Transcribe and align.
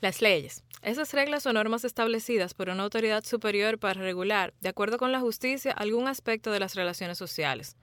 Las 0.00 0.22
leyes. 0.22 0.64
Esas 0.80 1.12
reglas 1.12 1.44
o 1.44 1.52
normas 1.52 1.84
establecidas 1.84 2.54
por 2.54 2.70
una 2.70 2.84
autoridad 2.84 3.22
superior 3.22 3.78
para 3.78 4.00
regular, 4.00 4.54
de 4.60 4.70
acuerdo 4.70 4.96
con 4.96 5.12
la 5.12 5.20
justicia, 5.20 5.72
algún 5.72 6.08
aspecto 6.08 6.50
de 6.50 6.58
las 6.58 6.74
relaciones 6.74 7.18
sociales. 7.18 7.76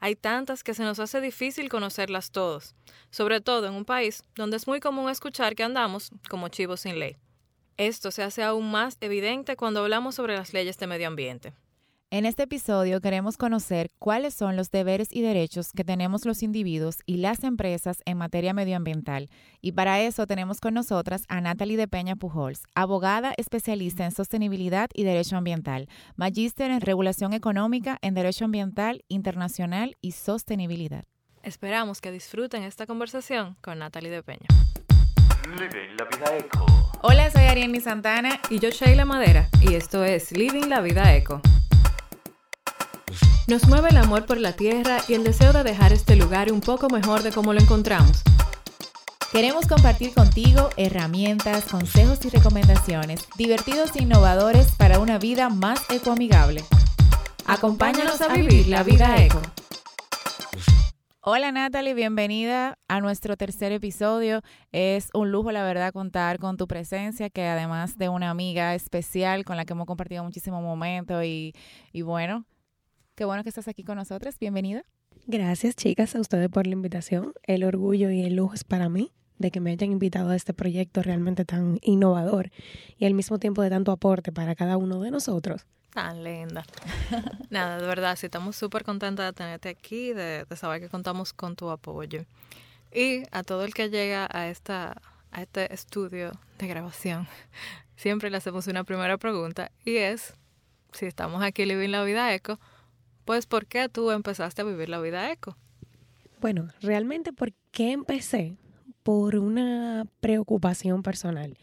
Hay 0.00 0.16
tantas 0.16 0.64
que 0.64 0.72
se 0.72 0.82
nos 0.82 0.98
hace 0.98 1.20
difícil 1.20 1.68
conocerlas 1.68 2.30
todos, 2.30 2.74
sobre 3.10 3.42
todo 3.42 3.66
en 3.66 3.74
un 3.74 3.84
país 3.84 4.24
donde 4.34 4.56
es 4.56 4.66
muy 4.66 4.80
común 4.80 5.10
escuchar 5.10 5.54
que 5.54 5.62
andamos 5.62 6.10
como 6.30 6.48
chivos 6.48 6.80
sin 6.80 6.98
ley. 6.98 7.16
Esto 7.76 8.10
se 8.10 8.22
hace 8.22 8.42
aún 8.42 8.70
más 8.70 8.96
evidente 9.02 9.56
cuando 9.56 9.80
hablamos 9.80 10.14
sobre 10.14 10.36
las 10.36 10.54
leyes 10.54 10.78
de 10.78 10.86
medio 10.86 11.06
ambiente. 11.06 11.52
En 12.10 12.24
este 12.24 12.44
episodio 12.44 13.02
queremos 13.02 13.36
conocer 13.36 13.90
cuáles 13.98 14.32
son 14.32 14.56
los 14.56 14.70
deberes 14.70 15.08
y 15.12 15.20
derechos 15.20 15.72
que 15.72 15.84
tenemos 15.84 16.24
los 16.24 16.42
individuos 16.42 17.00
y 17.04 17.18
las 17.18 17.44
empresas 17.44 18.00
en 18.06 18.16
materia 18.16 18.54
medioambiental. 18.54 19.28
Y 19.60 19.72
para 19.72 20.00
eso 20.00 20.26
tenemos 20.26 20.58
con 20.58 20.72
nosotras 20.72 21.24
a 21.28 21.42
Natalie 21.42 21.76
de 21.76 21.86
Peña 21.86 22.16
Pujols, 22.16 22.62
abogada 22.74 23.34
especialista 23.36 24.06
en 24.06 24.12
sostenibilidad 24.12 24.88
y 24.94 25.04
derecho 25.04 25.36
ambiental, 25.36 25.86
magíster 26.16 26.70
en 26.70 26.80
regulación 26.80 27.34
económica 27.34 27.98
en 28.00 28.14
derecho 28.14 28.46
ambiental, 28.46 29.04
internacional 29.08 29.94
y 30.00 30.12
sostenibilidad. 30.12 31.04
Esperamos 31.42 32.00
que 32.00 32.10
disfruten 32.10 32.62
esta 32.62 32.86
conversación 32.86 33.58
con 33.60 33.80
Natalie 33.80 34.10
de 34.10 34.22
Peña. 34.22 34.48
Living 35.46 35.94
la 35.98 36.04
vida 36.06 36.38
eco. 36.38 36.64
Hola, 37.02 37.30
soy 37.30 37.42
Ariane 37.42 37.82
Santana. 37.82 38.40
Y 38.48 38.60
yo 38.60 38.70
Sheila 38.70 39.04
Madera, 39.04 39.50
y 39.60 39.74
esto 39.74 40.04
es 40.04 40.32
Living 40.32 40.68
la 40.68 40.80
Vida 40.80 41.14
Eco. 41.14 41.42
Nos 43.48 43.66
mueve 43.66 43.88
el 43.88 43.96
amor 43.96 44.26
por 44.26 44.38
la 44.38 44.52
tierra 44.52 44.98
y 45.08 45.14
el 45.14 45.24
deseo 45.24 45.54
de 45.54 45.64
dejar 45.64 45.94
este 45.94 46.16
lugar 46.16 46.52
un 46.52 46.60
poco 46.60 46.90
mejor 46.90 47.22
de 47.22 47.32
como 47.32 47.54
lo 47.54 47.60
encontramos. 47.60 48.22
Queremos 49.32 49.66
compartir 49.66 50.12
contigo 50.12 50.68
herramientas, 50.76 51.64
consejos 51.64 52.22
y 52.26 52.28
recomendaciones 52.28 53.26
divertidos 53.38 53.96
e 53.96 54.02
innovadores 54.02 54.72
para 54.76 54.98
una 54.98 55.18
vida 55.18 55.48
más 55.48 55.80
ecoamigable. 55.88 56.62
Acompáñanos 57.46 58.20
a 58.20 58.28
vivir 58.28 58.68
la 58.68 58.82
vida 58.82 59.16
eco. 59.16 59.40
Hola 61.22 61.50
Natalie, 61.50 61.94
bienvenida 61.94 62.76
a 62.86 63.00
nuestro 63.00 63.38
tercer 63.38 63.72
episodio. 63.72 64.42
Es 64.72 65.08
un 65.14 65.32
lujo, 65.32 65.52
la 65.52 65.62
verdad, 65.62 65.94
contar 65.94 66.38
con 66.38 66.58
tu 66.58 66.68
presencia, 66.68 67.30
que 67.30 67.46
además 67.46 67.96
de 67.96 68.10
una 68.10 68.28
amiga 68.28 68.74
especial 68.74 69.46
con 69.46 69.56
la 69.56 69.64
que 69.64 69.72
hemos 69.72 69.86
compartido 69.86 70.22
muchísimos 70.22 70.62
momentos 70.62 71.24
y, 71.24 71.54
y 71.92 72.02
bueno, 72.02 72.44
Qué 73.18 73.24
bueno 73.24 73.42
que 73.42 73.48
estás 73.48 73.66
aquí 73.66 73.82
con 73.82 73.96
nosotros. 73.96 74.38
Bienvenida. 74.38 74.84
Gracias, 75.26 75.74
chicas, 75.74 76.14
a 76.14 76.20
ustedes 76.20 76.48
por 76.50 76.68
la 76.68 76.74
invitación. 76.74 77.32
El 77.42 77.64
orgullo 77.64 78.12
y 78.12 78.22
el 78.22 78.36
lujo 78.36 78.54
es 78.54 78.62
para 78.62 78.88
mí 78.88 79.10
de 79.38 79.50
que 79.50 79.58
me 79.58 79.72
hayan 79.72 79.90
invitado 79.90 80.30
a 80.30 80.36
este 80.36 80.54
proyecto 80.54 81.02
realmente 81.02 81.44
tan 81.44 81.80
innovador 81.82 82.52
y 82.96 83.06
al 83.06 83.14
mismo 83.14 83.40
tiempo 83.40 83.60
de 83.60 83.70
tanto 83.70 83.90
aporte 83.90 84.30
para 84.30 84.54
cada 84.54 84.76
uno 84.76 85.00
de 85.00 85.10
nosotros. 85.10 85.66
Tan 85.92 86.22
linda. 86.22 86.64
Nada, 87.50 87.80
de 87.80 87.86
verdad, 87.88 88.14
sí, 88.14 88.26
estamos 88.26 88.54
súper 88.54 88.84
contentas 88.84 89.26
de 89.26 89.32
tenerte 89.32 89.70
aquí, 89.70 90.12
de, 90.12 90.44
de, 90.48 90.56
saber 90.56 90.80
que 90.80 90.88
contamos 90.88 91.32
con 91.32 91.56
tu 91.56 91.70
apoyo. 91.70 92.24
Y 92.94 93.24
a 93.32 93.42
todo 93.42 93.64
el 93.64 93.74
que 93.74 93.90
llega 93.90 94.28
a, 94.30 94.48
esta, 94.48 95.02
a 95.32 95.42
este 95.42 95.74
estudio 95.74 96.38
de 96.58 96.68
grabación, 96.68 97.26
siempre 97.96 98.30
le 98.30 98.36
hacemos 98.36 98.68
una 98.68 98.84
primera 98.84 99.18
pregunta 99.18 99.72
y 99.84 99.96
es, 99.96 100.34
si 100.92 101.06
estamos 101.06 101.42
aquí 101.42 101.66
Living 101.66 101.88
la 101.88 102.04
Vida 102.04 102.32
Eco, 102.32 102.60
pues, 103.28 103.44
¿por 103.44 103.66
qué 103.66 103.90
tú 103.90 104.10
empezaste 104.10 104.62
a 104.62 104.64
vivir 104.64 104.88
la 104.88 104.98
vida 105.02 105.30
eco? 105.30 105.54
Bueno, 106.40 106.70
realmente, 106.80 107.30
¿por 107.30 107.52
qué 107.70 107.92
empecé? 107.92 108.56
Por 109.02 109.36
una 109.36 110.06
preocupación 110.20 111.02
personal. 111.02 111.58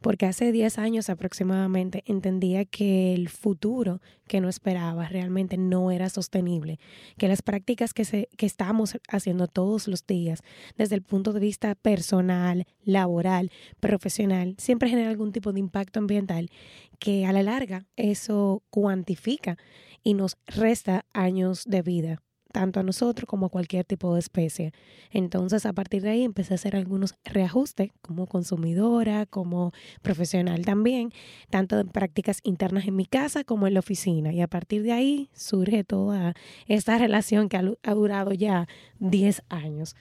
Porque 0.00 0.26
hace 0.26 0.52
10 0.52 0.78
años 0.78 1.10
aproximadamente 1.10 2.02
entendía 2.06 2.64
que 2.64 3.14
el 3.14 3.28
futuro 3.28 4.00
que 4.26 4.40
no 4.40 4.48
esperaba 4.48 5.08
realmente 5.08 5.56
no 5.56 5.90
era 5.90 6.08
sostenible. 6.08 6.78
Que 7.16 7.28
las 7.28 7.42
prácticas 7.42 7.94
que, 7.94 8.04
se, 8.04 8.28
que 8.36 8.46
estamos 8.46 8.98
haciendo 9.08 9.46
todos 9.46 9.88
los 9.88 10.06
días, 10.06 10.42
desde 10.76 10.96
el 10.96 11.02
punto 11.02 11.32
de 11.32 11.40
vista 11.40 11.74
personal, 11.74 12.66
laboral, 12.84 13.50
profesional, 13.80 14.54
siempre 14.58 14.88
genera 14.88 15.10
algún 15.10 15.32
tipo 15.32 15.52
de 15.52 15.60
impacto 15.60 15.98
ambiental 15.98 16.50
que 16.98 17.26
a 17.26 17.32
la 17.32 17.42
larga 17.42 17.86
eso 17.96 18.62
cuantifica 18.70 19.56
y 20.02 20.14
nos 20.14 20.36
resta 20.46 21.04
años 21.12 21.64
de 21.66 21.82
vida, 21.82 22.22
tanto 22.56 22.80
a 22.80 22.82
nosotros 22.82 23.28
como 23.28 23.46
a 23.46 23.48
cualquier 23.50 23.84
tipo 23.84 24.14
de 24.14 24.20
especie. 24.20 24.72
Entonces, 25.10 25.66
a 25.66 25.74
partir 25.74 26.00
de 26.00 26.08
ahí 26.08 26.22
empecé 26.22 26.54
a 26.54 26.56
hacer 26.56 26.74
algunos 26.74 27.14
reajustes 27.22 27.90
como 28.00 28.26
consumidora, 28.26 29.26
como 29.26 29.74
profesional 30.00 30.64
también, 30.64 31.12
tanto 31.50 31.78
en 31.78 31.88
prácticas 31.88 32.40
internas 32.44 32.86
en 32.86 32.96
mi 32.96 33.04
casa 33.04 33.44
como 33.44 33.66
en 33.66 33.74
la 33.74 33.80
oficina. 33.80 34.32
Y 34.32 34.40
a 34.40 34.46
partir 34.46 34.82
de 34.84 34.92
ahí 34.92 35.28
surge 35.34 35.84
toda 35.84 36.32
esta 36.66 36.96
relación 36.96 37.50
que 37.50 37.58
ha, 37.58 37.94
durado 37.94 38.32
ya 38.32 38.66
10 39.00 39.42
años. 39.50 39.94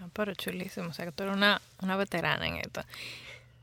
Ah, 0.00 0.08
pero 0.12 0.34
chulísimo, 0.34 0.88
o 0.88 0.92
sea 0.92 1.06
que 1.06 1.12
tú 1.12 1.22
eres 1.22 1.36
una, 1.36 1.62
una 1.82 1.94
veterana 1.94 2.48
en 2.48 2.56
esto. 2.56 2.80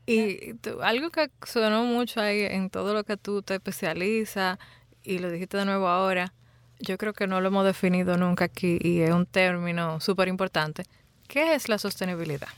Y 0.06 0.54
algo 0.80 1.10
que 1.10 1.30
sonó 1.46 1.84
mucho 1.84 2.22
ahí 2.22 2.40
en 2.40 2.70
todo 2.70 2.94
lo 2.94 3.04
que 3.04 3.18
tú 3.18 3.42
te 3.42 3.56
especializas, 3.56 4.58
y 5.02 5.18
lo 5.18 5.30
dijiste 5.30 5.58
de 5.58 5.66
nuevo 5.66 5.88
ahora, 5.88 6.32
yo 6.80 6.98
creo 6.98 7.12
que 7.12 7.26
no 7.26 7.40
lo 7.40 7.48
hemos 7.48 7.64
definido 7.64 8.16
nunca 8.16 8.46
aquí 8.46 8.78
y 8.80 9.00
es 9.00 9.12
un 9.12 9.26
término 9.26 10.00
súper 10.00 10.28
importante. 10.28 10.84
¿Qué 11.28 11.54
es 11.54 11.68
la 11.68 11.78
sostenibilidad? 11.78 12.48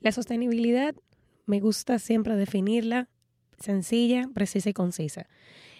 La 0.00 0.12
sostenibilidad 0.12 0.94
me 1.46 1.60
gusta 1.60 1.98
siempre 1.98 2.36
definirla 2.36 3.08
sencilla, 3.58 4.28
precisa 4.34 4.70
y 4.70 4.72
concisa. 4.72 5.26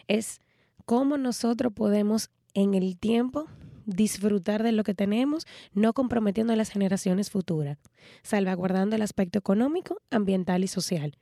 Es 0.09 0.41
cómo 0.85 1.17
nosotros 1.17 1.73
podemos 1.73 2.31
en 2.55 2.75
el 2.75 2.99
tiempo 2.99 3.47
disfrutar 3.87 4.63
de 4.63 4.73
lo 4.73 4.83
que 4.83 4.95
tenemos, 4.95 5.47
no 5.75 5.93
comprometiendo 5.93 6.53
a 6.53 6.57
las 6.57 6.71
generaciones 6.71 7.31
futuras, 7.31 7.79
salvaguardando 8.23 8.97
el 8.97 9.03
aspecto 9.03 9.39
económico, 9.39 10.01
ambiental 10.11 10.65
y 10.65 10.69
social. 10.69 11.19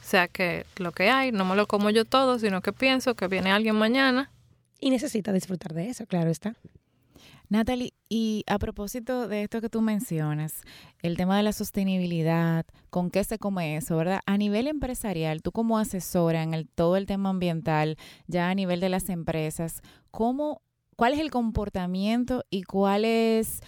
O 0.00 0.04
sea 0.04 0.26
que 0.26 0.66
lo 0.76 0.90
que 0.90 1.10
hay, 1.10 1.30
no 1.30 1.44
me 1.44 1.54
lo 1.54 1.68
como 1.68 1.90
yo 1.90 2.04
todo, 2.04 2.38
sino 2.40 2.60
que 2.60 2.72
pienso 2.72 3.14
que 3.14 3.28
viene 3.28 3.52
alguien 3.52 3.76
mañana. 3.76 4.31
Y 4.82 4.90
necesita 4.90 5.32
disfrutar 5.32 5.74
de 5.74 5.90
eso, 5.90 6.06
claro 6.06 6.28
está. 6.28 6.56
Natalie, 7.48 7.94
y 8.08 8.42
a 8.48 8.58
propósito 8.58 9.28
de 9.28 9.44
esto 9.44 9.60
que 9.60 9.68
tú 9.68 9.80
mencionas, 9.80 10.62
el 11.02 11.16
tema 11.16 11.36
de 11.36 11.44
la 11.44 11.52
sostenibilidad, 11.52 12.66
¿con 12.90 13.08
qué 13.08 13.22
se 13.22 13.38
come 13.38 13.76
eso, 13.76 13.96
verdad? 13.96 14.22
A 14.26 14.36
nivel 14.36 14.66
empresarial, 14.66 15.40
tú 15.40 15.52
como 15.52 15.78
asesora 15.78 16.42
en 16.42 16.52
el, 16.52 16.68
todo 16.68 16.96
el 16.96 17.06
tema 17.06 17.28
ambiental, 17.28 17.96
ya 18.26 18.50
a 18.50 18.56
nivel 18.56 18.80
de 18.80 18.88
las 18.88 19.08
empresas, 19.08 19.82
¿cómo, 20.10 20.62
¿cuál 20.96 21.12
es 21.12 21.20
el 21.20 21.30
comportamiento 21.30 22.42
y 22.50 22.64
cuál 22.64 23.04
es 23.04 23.60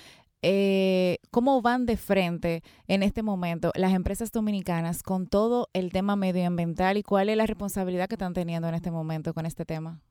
eh, 0.43 1.19
¿cómo 1.31 1.63
van 1.63 1.87
de 1.87 1.97
frente 1.97 2.65
en 2.89 3.05
este 3.05 3.23
momento 3.23 3.71
las 3.77 3.93
empresas 3.93 4.33
dominicanas 4.33 5.05
con 5.05 5.29
todo 5.29 5.69
el 5.75 5.93
tema 5.93 6.17
medioambiental 6.17 6.97
y 6.97 7.05
cuál 7.05 7.29
es 7.29 7.37
la 7.37 7.47
responsabilidad 7.47 8.09
que 8.09 8.17
están 8.17 8.35
teniendo 8.35 8.67
en 8.67 8.75
este 8.75 8.91
momento 8.91 9.33
con 9.33 9.47
este 9.47 9.65
tema? 9.65 10.03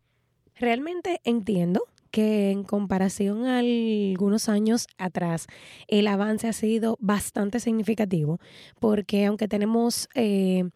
Realmente 0.56 1.20
entiendo 1.24 1.84
que 2.12 2.52
en 2.52 2.64
comparación 2.64 3.48
a 3.48 3.58
algunos 3.58 4.48
años 4.48 4.88
atrás, 5.00 5.48
el 5.88 6.06
avance 6.08 6.48
ha 6.48 6.54
sido 6.54 6.96
bastante 7.00 7.60
significativo, 7.60 8.40
porque 8.80 9.26
aunque 9.26 9.48
tenemos 9.48 10.08
eh, 10.14 10.70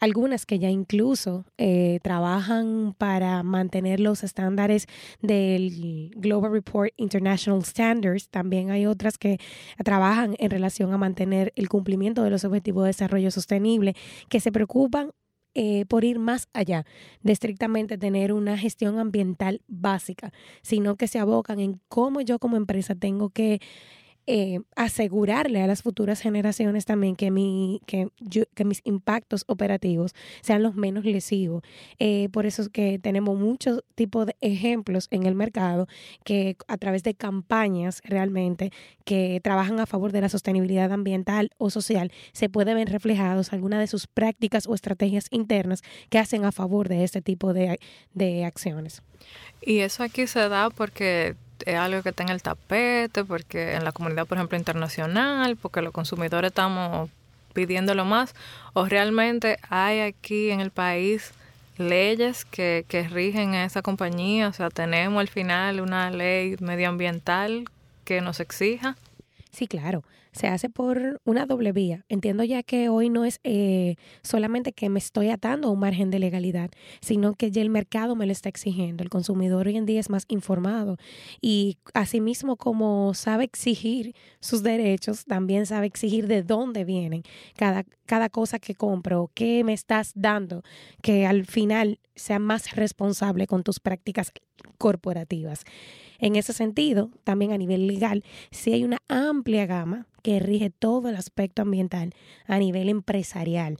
algunas 0.00 0.46
que 0.46 0.58
ya 0.58 0.70
incluso 0.70 1.44
eh, 1.58 1.98
trabajan 2.02 2.94
para 2.96 3.42
mantener 3.42 4.00
los 4.00 4.22
estándares 4.22 4.86
del 5.20 6.12
Global 6.16 6.52
Report 6.52 6.92
International 6.96 7.64
Standards. 7.64 8.28
También 8.28 8.70
hay 8.70 8.86
otras 8.86 9.18
que 9.18 9.38
trabajan 9.84 10.36
en 10.38 10.50
relación 10.50 10.92
a 10.92 10.98
mantener 10.98 11.52
el 11.56 11.68
cumplimiento 11.68 12.22
de 12.22 12.30
los 12.30 12.44
objetivos 12.44 12.84
de 12.84 12.88
desarrollo 12.88 13.30
sostenible, 13.30 13.94
que 14.28 14.40
se 14.40 14.52
preocupan 14.52 15.10
eh, 15.58 15.86
por 15.86 16.04
ir 16.04 16.18
más 16.18 16.50
allá 16.52 16.84
de 17.22 17.32
estrictamente 17.32 17.96
tener 17.96 18.34
una 18.34 18.58
gestión 18.58 18.98
ambiental 18.98 19.62
básica, 19.68 20.30
sino 20.60 20.96
que 20.96 21.08
se 21.08 21.18
abocan 21.18 21.60
en 21.60 21.80
cómo 21.88 22.20
yo 22.20 22.38
como 22.38 22.58
empresa 22.58 22.94
tengo 22.94 23.30
que 23.30 23.62
eh, 24.26 24.60
asegurarle 24.74 25.62
a 25.62 25.66
las 25.66 25.82
futuras 25.82 26.20
generaciones 26.20 26.84
también 26.84 27.14
que, 27.14 27.30
mi, 27.30 27.80
que, 27.86 28.08
mis 28.64 28.80
impactos 28.84 29.44
operativos 29.46 30.14
sean 30.40 30.62
los 30.62 30.74
menos 30.74 31.04
lesivos. 31.04 31.62
Eh, 31.98 32.28
por 32.32 32.46
eso 32.46 32.62
es 32.62 32.68
que 32.68 32.98
tenemos 32.98 33.38
muchos 33.38 33.84
tipos 33.94 34.26
de 34.26 34.36
ejemplos 34.40 35.06
en 35.10 35.26
el 35.26 35.34
mercado 35.34 35.86
que 36.24 36.56
a 36.66 36.76
través 36.76 37.02
de 37.04 37.14
campañas 37.14 38.00
realmente 38.04 38.72
que 39.04 39.40
trabajan 39.42 39.78
a 39.78 39.86
favor 39.86 40.10
de 40.10 40.20
la 40.20 40.28
sostenibilidad 40.28 40.90
ambiental 40.90 41.50
o 41.58 41.70
social, 41.70 42.10
se 42.32 42.48
pueden 42.48 42.76
ver 42.76 42.90
reflejados 42.90 43.52
algunas 43.52 43.78
de 43.80 43.86
sus 43.86 44.06
prácticas 44.06 44.66
o 44.66 44.74
estrategias 44.74 45.28
internas 45.30 45.82
que 46.10 46.18
hacen 46.18 46.44
a 46.44 46.52
favor 46.52 46.88
de 46.88 47.04
este 47.04 47.22
tipo 47.22 47.52
de 47.54 48.44
acciones. 48.44 49.02
Y 49.62 49.78
eso 49.78 50.02
aquí 50.02 50.26
se 50.26 50.48
da 50.48 50.70
porque 50.70 51.36
es 51.64 51.76
algo 51.76 52.02
que 52.02 52.10
está 52.10 52.22
en 52.22 52.28
el 52.28 52.42
tapete, 52.42 53.24
porque 53.24 53.74
en 53.74 53.84
la 53.84 53.92
comunidad, 53.92 54.26
por 54.26 54.38
ejemplo, 54.38 54.58
internacional, 54.58 55.56
porque 55.56 55.82
los 55.82 55.92
consumidores 55.92 56.50
estamos 56.50 57.10
pidiéndolo 57.52 58.04
más 58.04 58.34
o 58.74 58.84
realmente 58.84 59.58
hay 59.70 60.00
aquí 60.00 60.50
en 60.50 60.60
el 60.60 60.70
país 60.70 61.32
leyes 61.78 62.44
que, 62.44 62.84
que 62.88 63.08
rigen 63.08 63.54
a 63.54 63.64
esa 63.64 63.82
compañía, 63.82 64.48
o 64.48 64.52
sea, 64.52 64.70
tenemos 64.70 65.20
al 65.20 65.28
final 65.28 65.80
una 65.80 66.10
ley 66.10 66.56
medioambiental 66.60 67.64
que 68.04 68.20
nos 68.20 68.40
exija. 68.40 68.96
Sí, 69.56 69.66
claro 69.66 70.02
se 70.36 70.48
hace 70.48 70.68
por 70.68 71.20
una 71.24 71.46
doble 71.46 71.72
vía. 71.72 72.04
Entiendo 72.10 72.44
ya 72.44 72.62
que 72.62 72.90
hoy 72.90 73.08
no 73.08 73.24
es 73.24 73.40
eh, 73.42 73.96
solamente 74.22 74.72
que 74.72 74.90
me 74.90 74.98
estoy 74.98 75.30
atando 75.30 75.68
a 75.68 75.70
un 75.70 75.80
margen 75.80 76.10
de 76.10 76.18
legalidad, 76.18 76.70
sino 77.00 77.32
que 77.32 77.50
ya 77.50 77.62
el 77.62 77.70
mercado 77.70 78.14
me 78.16 78.26
lo 78.26 78.32
está 78.32 78.50
exigiendo. 78.50 79.02
El 79.02 79.08
consumidor 79.08 79.66
hoy 79.66 79.78
en 79.78 79.86
día 79.86 79.98
es 79.98 80.10
más 80.10 80.26
informado 80.28 80.98
y 81.40 81.78
asimismo 81.94 82.56
como 82.56 83.14
sabe 83.14 83.44
exigir 83.44 84.14
sus 84.40 84.62
derechos, 84.62 85.24
también 85.24 85.64
sabe 85.64 85.86
exigir 85.86 86.26
de 86.26 86.42
dónde 86.42 86.84
vienen 86.84 87.22
cada, 87.56 87.84
cada 88.04 88.28
cosa 88.28 88.58
que 88.58 88.74
compro, 88.74 89.30
qué 89.32 89.64
me 89.64 89.72
estás 89.72 90.12
dando, 90.14 90.62
que 91.00 91.26
al 91.26 91.46
final 91.46 91.98
sea 92.14 92.38
más 92.38 92.76
responsable 92.76 93.46
con 93.46 93.62
tus 93.62 93.80
prácticas 93.80 94.32
corporativas. 94.76 95.64
En 96.18 96.36
ese 96.36 96.52
sentido, 96.52 97.10
también 97.24 97.52
a 97.52 97.58
nivel 97.58 97.86
legal, 97.86 98.24
sí 98.50 98.72
hay 98.72 98.84
una 98.84 98.98
amplia 99.08 99.66
gama 99.66 100.06
que 100.22 100.40
rige 100.40 100.70
todo 100.70 101.08
el 101.08 101.16
aspecto 101.16 101.62
ambiental 101.62 102.12
a 102.46 102.58
nivel 102.58 102.88
empresarial. 102.88 103.78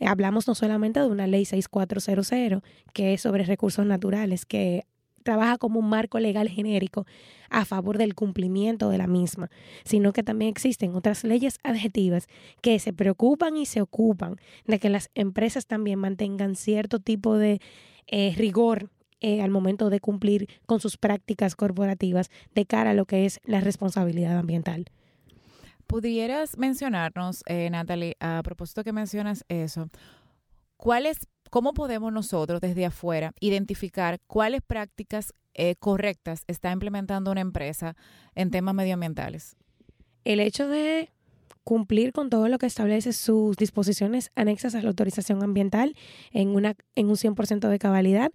Hablamos 0.00 0.48
no 0.48 0.54
solamente 0.54 1.00
de 1.00 1.06
una 1.06 1.26
ley 1.26 1.44
6400, 1.44 2.62
que 2.92 3.14
es 3.14 3.20
sobre 3.20 3.44
recursos 3.44 3.86
naturales, 3.86 4.44
que 4.44 4.86
trabaja 5.24 5.58
como 5.58 5.80
un 5.80 5.88
marco 5.88 6.20
legal 6.20 6.48
genérico 6.48 7.06
a 7.50 7.64
favor 7.64 7.98
del 7.98 8.14
cumplimiento 8.14 8.90
de 8.90 8.98
la 8.98 9.06
misma, 9.06 9.50
sino 9.84 10.12
que 10.12 10.22
también 10.22 10.50
existen 10.50 10.94
otras 10.94 11.24
leyes 11.24 11.58
adjetivas 11.64 12.28
que 12.60 12.78
se 12.78 12.92
preocupan 12.92 13.56
y 13.56 13.66
se 13.66 13.80
ocupan 13.80 14.36
de 14.66 14.78
que 14.78 14.90
las 14.90 15.10
empresas 15.14 15.66
también 15.66 15.98
mantengan 15.98 16.54
cierto 16.54 17.00
tipo 17.00 17.36
de 17.36 17.60
eh, 18.06 18.34
rigor 18.36 18.90
eh, 19.20 19.42
al 19.42 19.50
momento 19.50 19.90
de 19.90 20.00
cumplir 20.00 20.48
con 20.66 20.80
sus 20.80 20.96
prácticas 20.96 21.56
corporativas 21.56 22.30
de 22.54 22.66
cara 22.66 22.90
a 22.90 22.94
lo 22.94 23.06
que 23.06 23.26
es 23.26 23.40
la 23.44 23.60
responsabilidad 23.60 24.38
ambiental. 24.38 24.86
¿Pudieras 25.86 26.56
mencionarnos, 26.56 27.42
eh, 27.46 27.68
Natalie, 27.70 28.16
a 28.20 28.40
propósito 28.42 28.84
que 28.84 28.92
mencionas 28.92 29.44
eso, 29.48 29.88
cuáles, 30.76 31.28
cómo 31.50 31.74
podemos 31.74 32.12
nosotros 32.12 32.60
desde 32.60 32.86
afuera 32.86 33.32
identificar 33.40 34.20
cuáles 34.26 34.62
prácticas 34.62 35.34
eh, 35.52 35.76
correctas 35.76 36.44
está 36.48 36.72
implementando 36.72 37.30
una 37.30 37.42
empresa 37.42 37.96
en 38.34 38.50
temas 38.50 38.74
medioambientales? 38.74 39.56
El 40.24 40.40
hecho 40.40 40.68
de 40.68 41.10
cumplir 41.64 42.12
con 42.12 42.30
todo 42.30 42.48
lo 42.48 42.58
que 42.58 42.66
establece 42.66 43.12
sus 43.12 43.56
disposiciones 43.56 44.30
anexas 44.36 44.74
a 44.74 44.82
la 44.82 44.88
autorización 44.88 45.42
ambiental 45.42 45.94
en, 46.32 46.50
una, 46.50 46.76
en 46.94 47.08
un 47.08 47.16
100% 47.16 47.68
de 47.68 47.78
cabalidad 47.78 48.30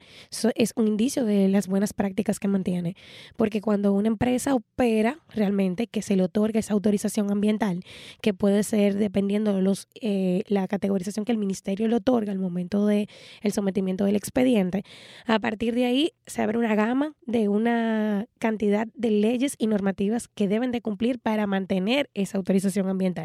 es 0.56 0.74
un 0.76 0.88
indicio 0.88 1.26
de 1.26 1.48
las 1.48 1.68
buenas 1.68 1.94
prácticas 1.94 2.40
que 2.40 2.48
mantiene. 2.48 2.96
Porque 3.38 3.62
cuando 3.62 3.94
una 3.94 4.08
empresa 4.08 4.56
opera 4.56 5.20
realmente, 5.30 5.88
que 5.88 6.02
se 6.02 6.16
le 6.16 6.24
otorga 6.24 6.60
esa 6.60 6.74
autorización 6.74 7.32
ambiental, 7.32 7.82
que 8.22 8.34
puede 8.34 8.64
ser 8.64 8.96
dependiendo 8.96 9.54
de 9.54 9.62
los, 9.62 9.88
eh, 10.02 10.44
la 10.48 10.68
categorización 10.68 11.26
que 11.26 11.32
el 11.32 11.38
ministerio 11.38 11.88
le 11.88 11.96
otorga 11.96 12.32
al 12.32 12.40
momento 12.40 12.86
del 12.86 13.08
el 13.42 13.52
sometimiento 13.52 14.06
del 14.06 14.16
expediente, 14.16 14.84
a 15.26 15.40
partir 15.40 15.76
de 15.76 15.86
ahí 15.86 16.12
se 16.26 16.42
abre 16.42 16.58
una 16.58 16.76
gama 16.76 17.14
de 17.26 17.48
una 17.48 18.26
cantidad 18.40 18.88
de 18.96 19.12
leyes 19.12 19.56
y 19.58 19.68
normativas 19.68 20.28
que 20.28 20.48
deben 20.48 20.72
de 20.72 20.82
cumplir 20.82 21.20
para 21.20 21.48
mantener 21.48 22.10
esa 22.14 22.38
autorización 22.38 22.90
ambiental. 22.90 23.19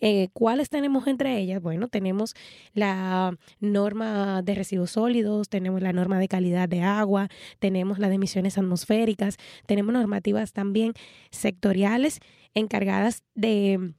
Eh, 0.00 0.28
¿Cuáles 0.32 0.68
tenemos 0.68 1.06
entre 1.06 1.38
ellas? 1.38 1.62
Bueno, 1.62 1.88
tenemos 1.88 2.34
la 2.74 3.36
norma 3.60 4.42
de 4.42 4.54
residuos 4.54 4.92
sólidos, 4.92 5.48
tenemos 5.48 5.82
la 5.82 5.92
norma 5.92 6.18
de 6.18 6.28
calidad 6.28 6.68
de 6.68 6.82
agua, 6.82 7.28
tenemos 7.58 7.98
la 7.98 8.08
de 8.08 8.16
emisiones 8.16 8.58
atmosféricas, 8.58 9.36
tenemos 9.66 9.92
normativas 9.92 10.52
también 10.52 10.92
sectoriales 11.30 12.20
encargadas 12.54 13.22
de 13.34 13.94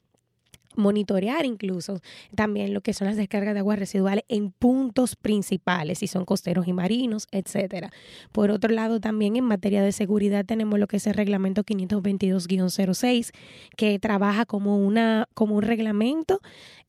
monitorear 0.78 1.44
incluso 1.44 2.00
también 2.34 2.72
lo 2.72 2.80
que 2.80 2.94
son 2.94 3.08
las 3.08 3.16
descargas 3.16 3.54
de 3.54 3.60
aguas 3.60 3.78
residuales 3.78 4.24
en 4.28 4.50
puntos 4.52 5.16
principales, 5.16 5.98
si 5.98 6.06
son 6.06 6.24
costeros 6.24 6.66
y 6.68 6.72
marinos, 6.72 7.26
etcétera. 7.32 7.90
Por 8.32 8.50
otro 8.50 8.72
lado, 8.72 9.00
también 9.00 9.36
en 9.36 9.44
materia 9.44 9.82
de 9.82 9.92
seguridad 9.92 10.44
tenemos 10.44 10.78
lo 10.78 10.86
que 10.86 10.98
es 10.98 11.06
el 11.06 11.14
reglamento 11.14 11.64
522-06, 11.64 13.32
que 13.76 13.98
trabaja 13.98 14.46
como 14.46 14.78
una 14.78 15.28
como 15.34 15.56
un 15.56 15.62
reglamento 15.62 16.40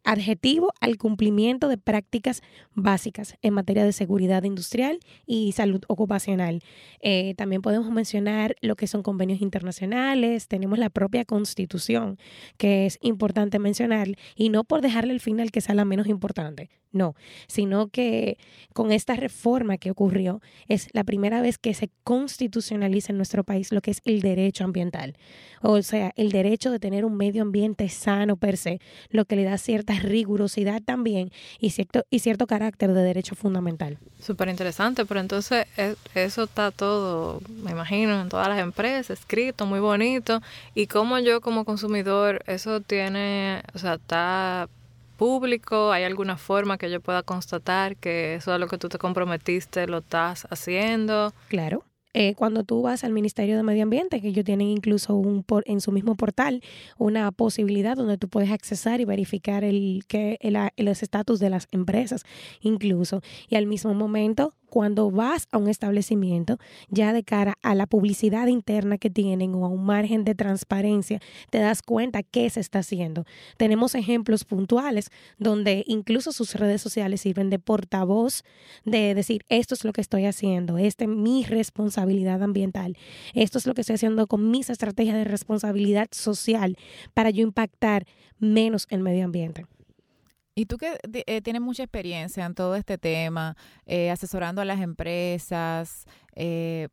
adjetivo 0.03 0.73
al 0.79 0.97
cumplimiento 0.97 1.67
de 1.67 1.77
prácticas 1.77 2.41
básicas 2.73 3.35
en 3.41 3.53
materia 3.53 3.83
de 3.83 3.93
seguridad 3.93 4.43
industrial 4.43 4.99
y 5.25 5.51
salud 5.51 5.81
ocupacional. 5.87 6.61
Eh, 7.01 7.33
también 7.35 7.61
podemos 7.61 7.91
mencionar 7.91 8.55
lo 8.61 8.75
que 8.75 8.87
son 8.87 9.03
convenios 9.03 9.41
internacionales, 9.41 10.47
tenemos 10.47 10.79
la 10.79 10.89
propia 10.89 11.25
constitución, 11.25 12.17
que 12.57 12.85
es 12.85 12.97
importante 13.01 13.59
mencionar, 13.59 14.09
y 14.35 14.49
no 14.49 14.63
por 14.63 14.81
dejarle 14.81 15.13
el 15.13 15.19
final 15.19 15.51
que 15.51 15.61
sea 15.61 15.75
la 15.75 15.85
menos 15.85 16.07
importante, 16.07 16.69
no, 16.91 17.15
sino 17.47 17.89
que 17.89 18.37
con 18.73 18.91
esta 18.91 19.15
reforma 19.15 19.77
que 19.77 19.91
ocurrió 19.91 20.41
es 20.67 20.87
la 20.93 21.03
primera 21.03 21.41
vez 21.41 21.57
que 21.57 21.73
se 21.73 21.91
constitucionaliza 22.03 23.11
en 23.11 23.17
nuestro 23.17 23.43
país 23.43 23.71
lo 23.71 23.81
que 23.81 23.91
es 23.91 24.01
el 24.05 24.21
derecho 24.21 24.63
ambiental, 24.63 25.15
o 25.61 25.81
sea, 25.81 26.13
el 26.15 26.31
derecho 26.31 26.71
de 26.71 26.79
tener 26.79 27.05
un 27.05 27.15
medio 27.15 27.43
ambiente 27.43 27.89
sano 27.89 28.37
per 28.37 28.57
se, 28.57 28.79
lo 29.09 29.25
que 29.25 29.35
le 29.35 29.43
da 29.43 29.57
cierta 29.57 29.98
rigurosidad 29.99 30.81
también 30.81 31.31
y 31.59 31.71
cierto, 31.71 32.05
y 32.09 32.19
cierto 32.19 32.47
carácter 32.47 32.93
de 32.93 33.01
derecho 33.01 33.35
fundamental. 33.35 33.97
Súper 34.19 34.49
interesante, 34.49 35.05
pero 35.05 35.19
entonces 35.19 35.67
e, 35.77 35.95
eso 36.15 36.43
está 36.43 36.71
todo, 36.71 37.41
me 37.63 37.71
imagino, 37.71 38.21
en 38.21 38.29
todas 38.29 38.47
las 38.47 38.59
empresas, 38.59 39.19
escrito, 39.19 39.65
muy 39.65 39.79
bonito, 39.79 40.41
y 40.75 40.87
como 40.87 41.19
yo 41.19 41.41
como 41.41 41.65
consumidor, 41.65 42.43
eso 42.47 42.81
tiene, 42.81 43.61
o 43.73 43.79
sea, 43.79 43.95
está 43.95 44.69
público? 45.19 45.91
¿Hay 45.91 46.05
alguna 46.05 46.37
forma 46.37 46.77
que 46.77 46.89
yo 46.89 47.01
pueda 47.01 47.23
constatar 47.23 47.97
que 47.97 48.35
eso 48.35 48.53
es 48.53 48.59
lo 48.59 48.67
que 48.67 48.77
tú 48.77 48.87
te 48.87 48.97
comprometiste, 48.97 49.85
lo 49.85 49.97
estás 49.97 50.47
haciendo? 50.49 51.33
Claro. 51.49 51.83
Eh, 52.13 52.33
cuando 52.35 52.63
tú 52.63 52.81
vas 52.81 53.03
al 53.03 53.13
Ministerio 53.13 53.56
de 53.56 53.63
Medio 53.63 53.83
Ambiente, 53.83 54.19
que 54.19 54.29
ellos 54.29 54.44
tienen 54.44 54.67
incluso 54.67 55.15
un 55.15 55.44
por, 55.44 55.63
en 55.67 55.79
su 55.79 55.91
mismo 55.91 56.15
portal 56.15 56.61
una 56.97 57.31
posibilidad 57.31 57.95
donde 57.95 58.17
tú 58.17 58.27
puedes 58.29 58.51
accesar 58.51 59.00
y 59.00 59.06
verificar 59.06 59.63
el 59.63 60.03
que 60.07 60.38
el, 60.41 60.57
el 60.75 60.88
estatus 60.88 61.39
de 61.39 61.51
las 61.51 61.67
empresas 61.71 62.23
incluso. 62.61 63.21
Y 63.47 63.56
al 63.56 63.68
mismo 63.68 63.94
momento 63.94 64.54
cuando 64.69 65.11
vas 65.11 65.47
a 65.52 65.57
un 65.57 65.68
establecimiento, 65.68 66.57
ya 66.90 67.14
de 67.14 67.23
cara 67.23 67.56
a 67.61 67.76
la 67.76 67.88
publicidad 67.88 68.47
interna 68.47 68.97
que 68.97 69.09
tienen 69.09 69.56
o 69.56 69.66
a 69.66 69.69
un 69.69 69.85
margen 69.85 70.23
de 70.23 70.35
transparencia, 70.35 71.19
te 71.49 71.59
das 71.59 71.81
cuenta 71.81 72.23
qué 72.23 72.49
se 72.49 72.59
está 72.59 72.80
haciendo. 72.80 73.26
Tenemos 73.57 73.95
ejemplos 73.95 74.45
puntuales 74.45 75.09
donde 75.38 75.83
incluso 75.88 76.31
sus 76.31 76.56
redes 76.56 76.81
sociales 76.81 77.21
sirven 77.21 77.49
de 77.49 77.59
portavoz 77.59 78.44
de 78.85 79.16
decir, 79.16 79.44
esto 79.49 79.73
es 79.73 79.83
lo 79.83 79.94
que 79.94 80.02
estoy 80.02 80.26
haciendo, 80.26 80.78
esta 80.78 81.06
es 81.06 81.09
mi 81.09 81.44
responsabilidad 81.44 82.42
ambiental, 82.44 82.97
esto 83.33 83.57
es 83.57 83.66
lo 83.66 83.73
que 83.73 83.81
estoy 83.81 83.95
haciendo 83.95 84.28
con 84.28 84.52
mis 84.52 84.69
estrategias 84.69 85.16
de 85.16 85.23
responsabilidad 85.23 86.07
social 86.11 86.78
para 87.14 87.30
yo 87.30 87.44
impactar 87.44 88.06
menos 88.40 88.88
el 88.90 89.02
medio 89.02 89.26
ambiente. 89.26 89.66
Y 90.56 90.65
tú 90.65 90.77
que 90.77 90.97
eh, 91.03 91.41
tienes 91.41 91.61
mucha 91.61 91.83
experiencia 91.83 92.45
en 92.45 92.53
todo 92.53 92.75
este 92.75 92.97
tema, 92.97 93.56
eh, 93.85 94.11
asesorando 94.11 94.61
a 94.61 94.65
las 94.65 94.81
empresas 94.81 96.06
eh, 96.35 96.89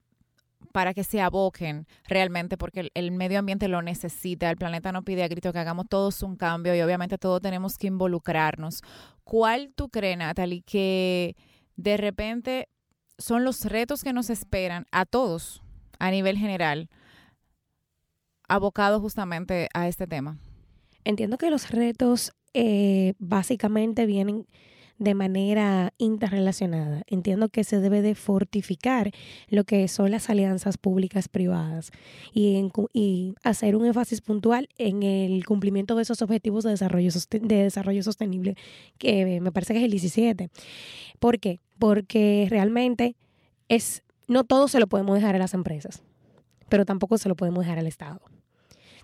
para 0.73 0.95
que 0.95 1.05
se 1.05 1.21
aboquen 1.21 1.87
realmente, 2.05 2.57
porque 2.57 2.91
el, 2.95 3.11
medio 3.13 3.39
ambiente 3.39 3.67
lo 3.69 3.83
necesita, 3.83 4.51
el 4.51 4.57
planeta 4.57 4.93
no 4.93 5.03
pide 5.03 5.25
a 5.25 5.29
grito 5.29 5.53
que 5.53 5.59
hagamos 5.59 5.87
todos 5.89 6.23
un 6.23 6.37
cambio 6.37 6.75
y 6.75 6.81
obviamente 6.83 7.19
todos 7.19 7.41
tenemos 7.41 7.79
que 7.79 7.87
involucrarnos. 7.87 8.83
¿Cuál 9.25 9.73
tú 9.75 9.89
crees, 9.89 10.19
Natalie, 10.19 10.63
que 10.63 11.35
de 11.77 11.97
repente 11.97 12.69
son 13.19 13.45
los 13.45 13.65
retos 13.65 14.05
que 14.05 14.13
nos 14.13 14.31
esperan 14.31 14.87
a 14.93 15.07
todos 15.07 15.63
a 15.99 16.11
nivel 16.11 16.37
general, 16.37 16.91
abocados 18.49 19.01
justamente 19.01 19.69
a 19.73 19.89
este 19.89 20.07
tema? 20.07 20.37
Entiendo 21.05 21.39
que 21.39 21.51
los 21.51 21.71
retos 21.71 22.33
eh, 22.59 23.13
básicamente 23.19 24.07
vienen 24.07 24.47
de 24.99 25.15
manera 25.15 25.93
interrelacionada. 25.99 27.03
Entiendo 27.07 27.51
que 27.51 27.65
se 27.65 27.81
debe 27.81 28.01
de 28.01 28.15
fortificar 28.15 29.11
lo 29.51 29.65
que 29.65 29.87
son 29.89 30.11
las 30.11 30.31
alianzas 30.31 30.79
públicas 30.79 31.29
privadas 31.29 31.91
y, 32.33 32.71
y 32.95 33.35
hacer 33.43 33.77
un 33.77 33.85
énfasis 33.85 34.23
puntual 34.23 34.71
en 34.79 35.03
el 35.03 35.45
cumplimiento 35.45 35.97
de 35.97 36.03
esos 36.05 36.23
objetivos 36.23 36.65
de 36.65 36.71
desarrollo, 36.71 37.11
de 37.31 37.63
desarrollo 37.65 38.03
sostenible, 38.03 38.57
que 38.97 39.39
me 39.43 39.53
parece 39.53 39.75
que 39.75 39.81
es 39.81 39.85
el 39.85 39.91
17. 39.91 40.49
¿Por 41.19 41.39
qué? 41.39 41.61
Porque 41.79 42.47
realmente 42.49 43.17
es, 43.69 44.03
no 44.29 44.45
todo 44.45 44.67
se 44.69 44.81
lo 44.81 44.87
podemos 44.87 45.15
dejar 45.15 45.35
a 45.35 45.39
las 45.39 45.53
empresas, 45.53 46.03
pero 46.71 46.87
tampoco 46.87 47.19
se 47.19 47.29
lo 47.29 47.37
podemos 47.37 47.67
dejar 47.67 47.79
al 47.79 47.87
Estado 47.87 48.23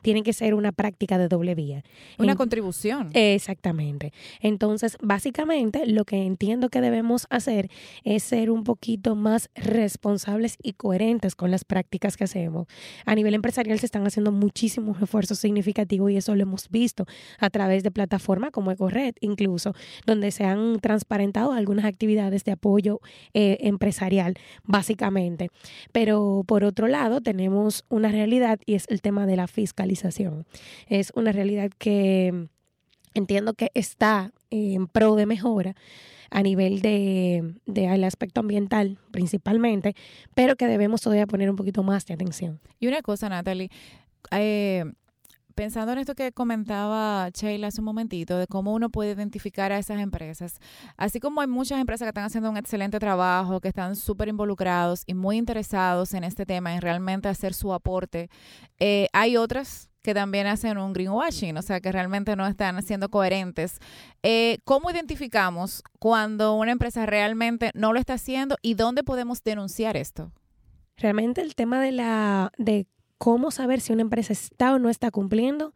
tiene 0.02 0.22
que 0.22 0.32
ser 0.32 0.54
una 0.54 0.72
práctica 0.72 1.16
de 1.18 1.28
doble 1.28 1.54
vía. 1.54 1.82
Una 2.18 2.32
En- 2.32 2.38
contribución. 2.38 3.10
Exactamente. 3.14 4.12
Entonces, 4.40 4.96
básicamente, 5.00 5.86
lo 5.86 6.04
que 6.04 6.24
entiendo 6.26 6.68
que 6.68 6.80
debemos 6.80 7.26
hacer 7.30 7.70
es 8.04 8.22
ser 8.22 8.50
un 8.50 8.64
poquito 8.64 9.14
más 9.14 9.48
responsables 9.54 10.56
y 10.62 10.72
coherentes 10.72 11.34
con 11.34 11.50
las 11.50 11.64
prácticas 11.64 12.16
que 12.16 12.24
hacemos. 12.24 12.66
A 13.06 13.14
nivel 13.14 13.34
empresarial 13.34 13.78
se 13.78 13.86
están 13.86 14.06
haciendo 14.06 14.32
muchísimos 14.32 15.00
esfuerzos 15.00 15.38
significativos 15.38 16.10
y 16.10 16.16
eso 16.16 16.34
lo 16.34 16.42
hemos 16.42 16.68
visto 16.70 17.06
a 17.38 17.50
través 17.50 17.82
de 17.82 17.90
plataformas 17.90 18.50
como 18.50 18.70
EcoRed, 18.70 19.14
incluso, 19.20 19.74
donde 20.06 20.30
se 20.30 20.44
han 20.44 20.80
transparentado 20.80 21.52
algunas 21.52 21.84
actividades 21.84 22.44
de 22.44 22.52
apoyo 22.52 23.00
eh, 23.34 23.58
empresarial, 23.60 24.34
básicamente. 24.64 25.50
Pero 25.92 26.42
por 26.46 26.64
otro 26.64 26.88
lado, 26.88 27.20
tenemos 27.20 27.84
una 27.88 28.08
realidad 28.10 28.58
y 28.66 28.74
es 28.74 28.86
el 28.88 29.00
tema 29.00 29.26
de 29.26 29.36
la 29.36 29.46
fiscalización. 29.46 29.91
Es 30.88 31.12
una 31.14 31.32
realidad 31.32 31.70
que 31.78 32.48
entiendo 33.14 33.54
que 33.54 33.70
está 33.74 34.32
en 34.50 34.86
pro 34.86 35.16
de 35.16 35.26
mejora 35.26 35.74
a 36.30 36.42
nivel 36.42 36.80
de, 36.80 37.54
de 37.66 37.86
el 37.86 38.04
aspecto 38.04 38.40
ambiental 38.40 38.98
principalmente, 39.10 39.94
pero 40.34 40.56
que 40.56 40.66
debemos 40.66 41.02
todavía 41.02 41.26
poner 41.26 41.50
un 41.50 41.56
poquito 41.56 41.82
más 41.82 42.06
de 42.06 42.14
atención. 42.14 42.60
Y 42.80 42.86
una 42.86 43.02
cosa, 43.02 43.28
Natalie, 43.28 43.70
eh, 44.30 44.84
pensando 45.54 45.92
en 45.92 45.98
esto 45.98 46.14
que 46.14 46.32
comentaba 46.32 47.28
Sheila 47.30 47.68
hace 47.68 47.80
un 47.80 47.86
momentito, 47.86 48.38
de 48.38 48.46
cómo 48.46 48.72
uno 48.72 48.90
puede 48.90 49.12
identificar 49.12 49.72
a 49.72 49.78
esas 49.78 50.00
empresas, 50.00 50.58
así 50.96 51.20
como 51.20 51.40
hay 51.40 51.46
muchas 51.46 51.80
empresas 51.80 52.06
que 52.06 52.10
están 52.10 52.24
haciendo 52.24 52.50
un 52.50 52.56
excelente 52.56 52.98
trabajo, 52.98 53.60
que 53.60 53.68
están 53.68 53.96
súper 53.96 54.28
involucrados 54.28 55.02
y 55.06 55.14
muy 55.14 55.36
interesados 55.36 56.14
en 56.14 56.24
este 56.24 56.46
tema, 56.46 56.74
en 56.74 56.80
realmente 56.80 57.28
hacer 57.28 57.54
su 57.54 57.72
aporte, 57.72 58.28
eh, 58.78 59.08
hay 59.12 59.36
otras 59.36 59.88
que 60.02 60.14
también 60.14 60.46
hacen 60.48 60.78
un 60.78 60.92
greenwashing, 60.92 61.56
o 61.56 61.62
sea, 61.62 61.80
que 61.80 61.92
realmente 61.92 62.34
no 62.34 62.46
están 62.46 62.82
siendo 62.82 63.08
coherentes. 63.08 63.78
Eh, 64.22 64.58
¿Cómo 64.64 64.90
identificamos 64.90 65.82
cuando 66.00 66.54
una 66.54 66.72
empresa 66.72 67.06
realmente 67.06 67.70
no 67.74 67.92
lo 67.92 68.00
está 68.00 68.14
haciendo 68.14 68.56
y 68.62 68.74
dónde 68.74 69.04
podemos 69.04 69.44
denunciar 69.44 69.96
esto? 69.96 70.32
Realmente 70.96 71.40
el 71.40 71.54
tema 71.54 71.80
de 71.80 71.92
la 71.92 72.52
de 72.58 72.86
cómo 73.22 73.52
saber 73.52 73.80
si 73.80 73.92
una 73.92 74.02
empresa 74.02 74.32
está 74.32 74.74
o 74.74 74.80
no 74.80 74.88
está 74.88 75.12
cumpliendo 75.12 75.74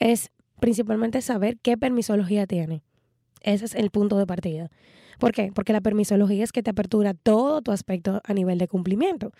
es 0.00 0.32
principalmente 0.58 1.22
saber 1.22 1.56
qué 1.62 1.78
permisología 1.78 2.44
tiene. 2.48 2.82
Ese 3.40 3.66
es 3.66 3.76
el 3.76 3.90
punto 3.90 4.18
de 4.18 4.26
partida. 4.26 4.68
¿Por 5.20 5.30
qué? 5.30 5.52
Porque 5.54 5.72
la 5.72 5.80
permisología 5.80 6.42
es 6.42 6.50
que 6.50 6.60
te 6.60 6.70
apertura 6.70 7.14
todo 7.14 7.62
tu 7.62 7.70
aspecto 7.70 8.20
a 8.24 8.34
nivel 8.34 8.58
de 8.58 8.66
cumplimiento. 8.66 9.30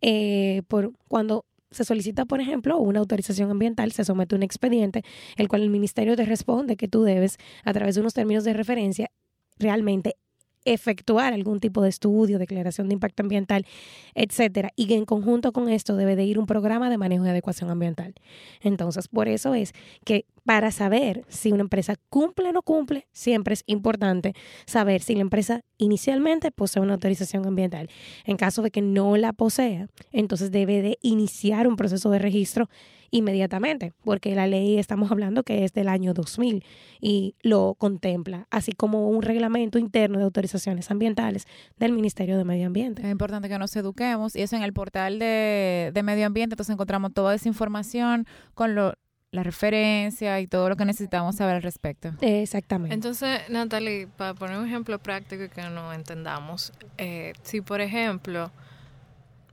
Eh, 0.00 0.62
por 0.68 0.94
cuando 1.06 1.44
se 1.70 1.84
solicita, 1.84 2.24
por 2.24 2.40
ejemplo, 2.40 2.78
una 2.78 3.00
autorización 3.00 3.50
ambiental, 3.50 3.92
se 3.92 4.06
somete 4.06 4.34
un 4.34 4.42
expediente, 4.42 5.02
el 5.36 5.48
cual 5.48 5.60
el 5.60 5.68
ministerio 5.68 6.16
te 6.16 6.24
responde 6.24 6.78
que 6.78 6.88
tú 6.88 7.02
debes, 7.02 7.36
a 7.62 7.74
través 7.74 7.94
de 7.94 8.00
unos 8.00 8.14
términos 8.14 8.42
de 8.44 8.54
referencia, 8.54 9.10
realmente 9.58 10.16
efectuar 10.64 11.32
algún 11.32 11.60
tipo 11.60 11.82
de 11.82 11.88
estudio, 11.88 12.38
declaración 12.38 12.88
de 12.88 12.94
impacto 12.94 13.22
ambiental, 13.22 13.66
etcétera, 14.14 14.70
y 14.76 14.86
que 14.86 14.94
en 14.94 15.04
conjunto 15.04 15.52
con 15.52 15.68
esto 15.68 15.96
debe 15.96 16.16
de 16.16 16.24
ir 16.24 16.38
un 16.38 16.46
programa 16.46 16.90
de 16.90 16.98
manejo 16.98 17.26
y 17.26 17.28
adecuación 17.28 17.70
ambiental. 17.70 18.14
Entonces, 18.60 19.08
por 19.08 19.28
eso 19.28 19.54
es 19.54 19.74
que 20.04 20.26
para 20.44 20.70
saber 20.70 21.24
si 21.28 21.52
una 21.52 21.62
empresa 21.62 21.94
cumple 22.08 22.48
o 22.48 22.52
no 22.52 22.62
cumple, 22.62 23.06
siempre 23.12 23.54
es 23.54 23.62
importante 23.66 24.34
saber 24.66 25.02
si 25.02 25.14
la 25.14 25.20
empresa 25.20 25.60
inicialmente 25.78 26.50
posee 26.50 26.82
una 26.82 26.94
autorización 26.94 27.46
ambiental. 27.46 27.88
En 28.24 28.36
caso 28.36 28.62
de 28.62 28.70
que 28.70 28.82
no 28.82 29.16
la 29.16 29.32
posea, 29.32 29.88
entonces 30.10 30.50
debe 30.50 30.82
de 30.82 30.98
iniciar 31.02 31.68
un 31.68 31.76
proceso 31.76 32.10
de 32.10 32.18
registro 32.18 32.68
inmediatamente, 33.12 33.92
porque 34.04 34.34
la 34.34 34.46
ley 34.46 34.78
estamos 34.78 35.12
hablando 35.12 35.42
que 35.42 35.64
es 35.64 35.74
del 35.74 35.88
año 35.88 36.14
2000 36.14 36.64
y 36.98 37.36
lo 37.42 37.74
contempla, 37.74 38.48
así 38.50 38.72
como 38.72 39.08
un 39.08 39.20
reglamento 39.20 39.78
interno 39.78 40.18
de 40.18 40.24
autorizaciones 40.24 40.90
ambientales 40.90 41.46
del 41.76 41.92
Ministerio 41.92 42.38
de 42.38 42.44
Medio 42.44 42.66
Ambiente. 42.66 43.02
Es 43.02 43.10
importante 43.10 43.50
que 43.50 43.58
nos 43.58 43.76
eduquemos 43.76 44.34
y 44.34 44.40
eso 44.40 44.56
en 44.56 44.62
el 44.62 44.72
portal 44.72 45.18
de, 45.18 45.90
de 45.92 46.02
medio 46.02 46.26
ambiente, 46.26 46.54
entonces 46.54 46.72
encontramos 46.72 47.12
toda 47.12 47.34
esa 47.34 47.48
información 47.48 48.26
con 48.54 48.74
lo, 48.74 48.94
la 49.32 49.42
referencia 49.42 50.38
y 50.40 50.46
todo 50.46 50.68
lo 50.68 50.76
que 50.76 50.84
necesitamos 50.84 51.36
saber 51.36 51.56
al 51.56 51.62
respecto. 51.62 52.12
Exactamente. 52.20 52.94
Entonces, 52.94 53.48
Natalie, 53.48 54.06
para 54.06 54.34
poner 54.34 54.58
un 54.58 54.66
ejemplo 54.66 54.98
práctico 54.98 55.44
y 55.44 55.48
que 55.48 55.62
no 55.62 55.92
entendamos, 55.94 56.72
eh, 56.98 57.32
si 57.42 57.62
por 57.62 57.80
ejemplo, 57.80 58.52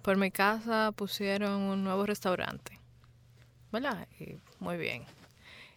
por 0.01 0.17
mi 0.17 0.31
casa 0.31 0.91
pusieron 0.91 1.61
un 1.61 1.83
nuevo 1.85 2.05
restaurante, 2.05 2.77
¿verdad? 3.71 4.05
Y 4.19 4.35
muy 4.59 4.77
bien. 4.77 5.03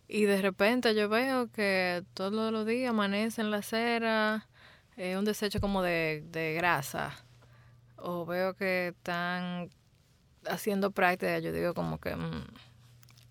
Y 0.08 0.24
de 0.24 0.42
repente 0.42 0.94
yo 0.96 1.08
veo 1.08 1.50
que 1.52 2.02
todos 2.12 2.52
los 2.52 2.66
días 2.66 2.90
amanece 2.90 3.40
en 3.40 3.52
la 3.52 3.58
acera 3.58 4.48
eh, 4.96 5.16
un 5.16 5.24
desecho 5.24 5.60
como 5.60 5.80
de, 5.80 6.24
de 6.32 6.54
grasa. 6.54 7.14
O 7.96 8.26
veo 8.26 8.54
que 8.54 8.88
están 8.88 9.70
haciendo 10.44 10.90
práctica, 10.90 11.38
yo 11.38 11.52
digo 11.52 11.72
como 11.72 11.98
que... 11.98 12.16
mm, 12.16 12.44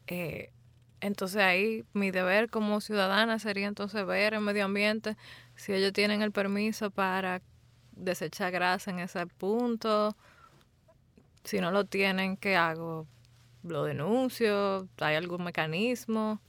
eh, 0.08 0.51
entonces 1.02 1.42
ahí 1.42 1.84
mi 1.94 2.12
deber 2.12 2.50
como 2.50 2.80
ciudadana 2.80 3.40
sería 3.40 3.68
entonces 3.68 4.06
ver 4.06 4.34
el 4.34 4.42
medio 4.42 4.66
ambiente 4.66 5.18
si 5.56 5.74
ellos 5.74 5.94
tienen 5.94 6.22
el 6.22 6.32
permiso 6.32 6.92
para 6.92 7.42
desechar 7.92 8.52
grasa 8.52 8.92
en 8.92 9.00
ese 9.00 9.26
punto. 9.28 10.16
Si 11.44 11.60
no 11.60 11.72
lo 11.72 11.86
tienen, 11.86 12.38
¿qué 12.38 12.56
hago? 12.56 13.08
¿Lo 13.64 13.84
denuncio? 13.84 14.88
¿Hay 15.00 15.16
algún 15.16 15.44
mecanismo? 15.44 16.40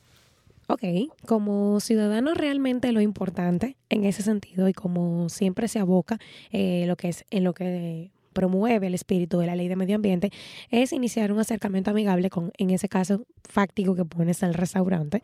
Ok, 0.69 0.83
como 1.27 1.81
ciudadano 1.81 2.35
realmente 2.35 2.93
lo 2.93 3.01
importante 3.01 3.77
en 3.89 4.05
ese 4.05 4.23
sentido 4.23 4.69
y 4.69 4.73
como 4.73 5.29
siempre 5.29 5.69
se 5.69 5.79
aboca 5.79 6.19
eh, 6.51 6.85
lo 6.87 6.97
que 6.97 7.09
es 7.09 7.25
en 7.31 7.45
lo 7.45 7.53
que 7.53 8.11
promueve 8.33 8.87
el 8.87 8.95
espíritu 8.95 9.39
de 9.39 9.47
la 9.47 9.57
ley 9.57 9.69
de 9.69 9.77
medio 9.77 9.97
ambiente 9.97 10.31
es 10.71 10.93
iniciar 10.93 11.33
un 11.33 11.39
acercamiento 11.39 11.91
amigable 11.91 12.31
con, 12.31 12.53
en 12.59 12.71
ese 12.71 12.89
caso, 12.89 13.27
fáctico 13.49 13.95
que 13.95 14.05
pones 14.05 14.43
al 14.43 14.55
restaurante, 14.55 15.23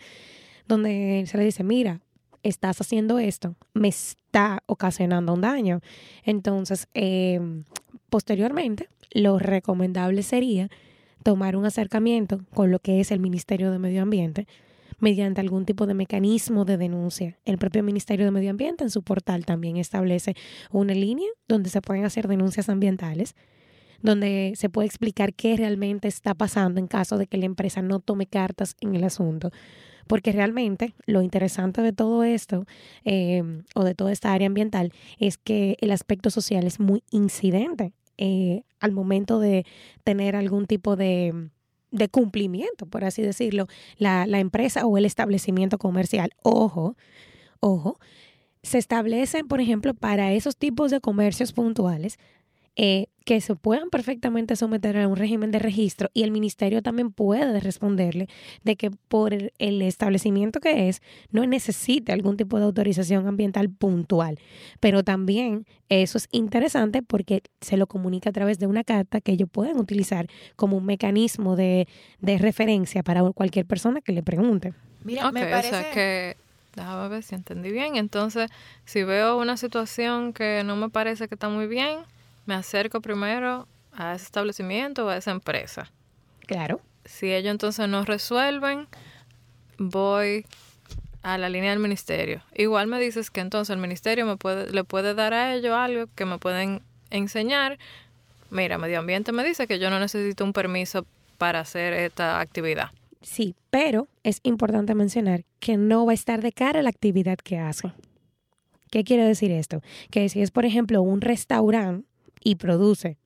donde 0.67 1.25
se 1.27 1.39
le 1.39 1.45
dice, 1.45 1.65
mira, 1.65 2.01
estás 2.43 2.81
haciendo 2.81 3.19
esto, 3.19 3.55
me 3.75 3.89
está 3.89 4.63
ocasionando 4.67 5.35
un 5.35 5.41
daño. 5.41 5.81
Entonces, 6.25 6.89
eh, 6.95 7.41
posteriormente, 8.11 8.89
lo 9.11 9.39
recomendable 9.39 10.23
sería 10.23 10.69
tomar 11.23 11.57
un 11.57 11.65
acercamiento 11.65 12.41
con 12.55 12.71
lo 12.71 12.79
que 12.79 13.01
es 13.01 13.11
el 13.11 13.21
Ministerio 13.21 13.71
de 13.71 13.79
Medio 13.79 14.03
Ambiente 14.03 14.47
mediante 14.99 15.41
algún 15.41 15.65
tipo 15.65 15.87
de 15.87 15.95
mecanismo 15.95 16.65
de 16.65 16.77
denuncia. 16.77 17.39
El 17.45 17.59
propio 17.59 17.83
Ministerio 17.83 18.25
de 18.25 18.31
Medio 18.31 18.51
Ambiente 18.51 18.85
en 18.85 18.91
su 18.91 19.03
portal 19.03 19.45
también 19.45 19.77
establece 19.77 20.35
una 20.71 20.95
línea 20.95 21.29
donde 21.47 21.71
se 21.71 21.81
pueden 21.81 22.05
hacer 22.05 22.29
denuncias 22.29 22.69
ambientales, 22.69 23.35
donde 24.03 24.53
se 24.57 24.69
puede 24.69 24.87
explicar 24.87 25.35
qué 25.35 25.57
realmente 25.57 26.09
está 26.09 26.35
pasando 26.35 26.81
en 26.81 26.87
caso 26.87 27.19
de 27.19 27.27
que 27.27 27.39
la 27.39 27.47
empresa 27.47 27.83
no 27.83 28.01
tome 28.01 28.27
cartas 28.27 28.77
en 28.81 28.95
el 28.95 29.05
asunto. 29.05 29.51
Porque 30.07 30.33
realmente 30.33 30.95
lo 31.05 31.21
interesante 31.21 31.83
de 31.83 31.93
todo 31.93 32.25
esto 32.25 32.65
eh, 33.05 33.43
o 33.75 33.85
de 33.85 33.95
toda 33.95 34.11
esta 34.11 34.33
área 34.33 34.47
ambiental 34.47 34.93
es 35.19 35.37
que 35.37 35.77
el 35.81 35.91
aspecto 35.91 36.31
social 36.31 36.67
es 36.67 36.81
muy 36.81 37.03
incidente 37.11 37.93
eh, 38.17 38.63
al 38.81 38.93
momento 38.93 39.39
de 39.39 39.67
tener 40.05 40.35
algún 40.35 40.67
tipo 40.67 40.97
de, 40.97 41.51
de 41.91 42.09
cumplimiento, 42.09 42.87
por 42.87 43.05
así 43.05 43.23
decirlo, 43.23 43.67
la, 43.97 44.27
la 44.27 44.41
empresa 44.41 44.87
o 44.87 44.99
el 44.99 45.05
establecimiento 45.05 45.79
comercial. 45.79 46.31
Ojo, 46.43 46.97
ojo, 47.61 47.99
se 48.63 48.79
establecen, 48.79 49.49
por 49.49 49.61
ejemplo, 49.61 49.95
para 49.95 50.33
esos 50.33 50.57
tipos 50.57 50.91
de 50.91 51.01
comercios 51.01 51.53
puntuales 51.53 52.19
eh, 52.81 53.09
que 53.29 53.43
se 53.43 53.55
puedan 53.55 53.91
perfectamente 53.91 54.57
someter 54.57 54.97
a 54.97 55.07
un 55.07 55.15
régimen 55.15 55.51
de 55.51 55.59
registro 55.59 56.09
y 56.15 56.23
el 56.23 56.31
ministerio 56.31 56.81
también 56.81 57.13
puede 57.13 57.61
responderle 57.61 58.27
de 58.65 58.77
que 58.77 58.91
por 58.91 59.35
el, 59.35 59.83
establecimiento 59.83 60.61
que 60.61 60.89
es 60.89 61.03
no 61.31 61.45
necesite 61.47 62.13
algún 62.13 62.39
tipo 62.39 62.59
de 62.59 62.65
autorización 62.65 63.29
ambiental 63.29 63.69
puntual. 63.69 64.39
Pero 64.81 65.05
también 65.05 65.67
eso 65.91 66.17
es 66.17 66.27
interesante 66.33 67.03
porque 67.03 67.43
se 67.61 67.77
lo 67.77 67.87
comunica 67.87 68.31
a 68.31 68.33
través 68.33 68.59
de 68.59 68.67
una 68.67 68.83
carta 68.83 69.21
que 69.21 69.33
ellos 69.33 69.51
pueden 69.53 69.77
utilizar 69.77 70.27
como 70.57 70.79
un 70.79 70.87
mecanismo 70.87 71.55
de, 71.55 71.87
de 72.21 72.39
referencia 72.39 73.03
para 73.03 73.21
cualquier 73.33 73.67
persona 73.67 74.01
que 74.01 74.13
le 74.13 74.23
pregunte. 74.23 74.73
Mira, 75.05 75.29
Ok, 75.29 75.35
me 75.35 75.45
o 75.45 75.51
parece... 75.51 75.69
sea 75.69 75.91
que, 75.91 76.39
déjame 76.77 77.09
ver 77.09 77.23
si 77.23 77.35
entendí 77.35 77.73
bien. 77.73 77.97
Entonces, 77.97 78.51
si 78.87 79.03
veo 79.05 79.39
una 79.39 79.59
situación 79.59 80.33
que 80.33 80.63
no 80.65 80.77
me 80.77 80.89
parece 80.89 81.29
que 81.29 81.35
está 81.35 81.51
muy 81.51 81.67
bien, 81.67 81.99
me 82.49 82.55
acerco 82.55 83.03
primero 83.03 83.69
a 83.93 84.15
ese 84.15 84.25
establecimiento 84.25 85.05
o 85.05 85.11
a 85.11 85.19
esa 85.19 85.33
empresa. 85.33 85.93
Claro. 86.47 86.81
Si 87.05 87.31
ellos 87.31 87.51
entonces 87.51 87.87
no 87.91 88.07
resuelven, 88.07 88.89
voy 89.77 90.47
a 91.23 91.37
la 91.37 91.51
línea 91.51 91.71
del 91.71 91.79
ministerio. 91.79 92.43
Igual 92.55 92.87
me 92.87 92.99
dices 92.99 93.31
que 93.31 93.41
entonces 93.41 93.75
el 93.75 93.81
ministerio 93.83 94.25
me 94.25 94.39
puede, 94.39 94.73
le 94.73 94.83
puede 94.83 95.13
dar 95.13 95.35
a 95.35 95.55
ellos 95.55 95.75
algo 95.75 96.07
que 96.15 96.25
me 96.25 96.39
pueden 96.39 96.81
enseñar. 97.11 97.79
Mira, 98.51 98.79
medio 98.79 99.01
ambiente 99.01 99.31
me 99.31 99.45
dice 99.45 99.67
que 99.67 99.79
yo 99.79 99.91
no 99.91 100.01
necesito 100.01 100.43
un 100.43 100.55
permiso 100.55 101.05
para 101.37 101.61
hacer 101.61 101.93
esta 101.93 102.41
actividad. 102.41 102.93
Sí, 103.21 103.57
pero 103.69 104.09
es 104.23 104.41
importante 104.43 104.95
mencionar 104.95 105.45
que 105.61 105.77
no 105.77 106.07
va 106.07 106.13
a 106.13 106.15
estar 106.15 106.41
de 106.41 106.53
cara 106.53 106.81
a 106.81 106.83
la 106.83 106.89
actividad 106.89 107.37
que 107.37 107.59
hace. 107.59 107.93
¿Qué 108.91 109.05
quiere 109.05 109.25
decir 109.25 109.51
esto? 109.51 109.83
Que 110.11 110.31
si 110.31 110.41
es, 110.41 110.51
por 110.51 110.65
ejemplo, 110.65 111.03
un 111.03 111.21
restaurante 111.21 112.08
y 112.43 112.57
produce 112.57 113.19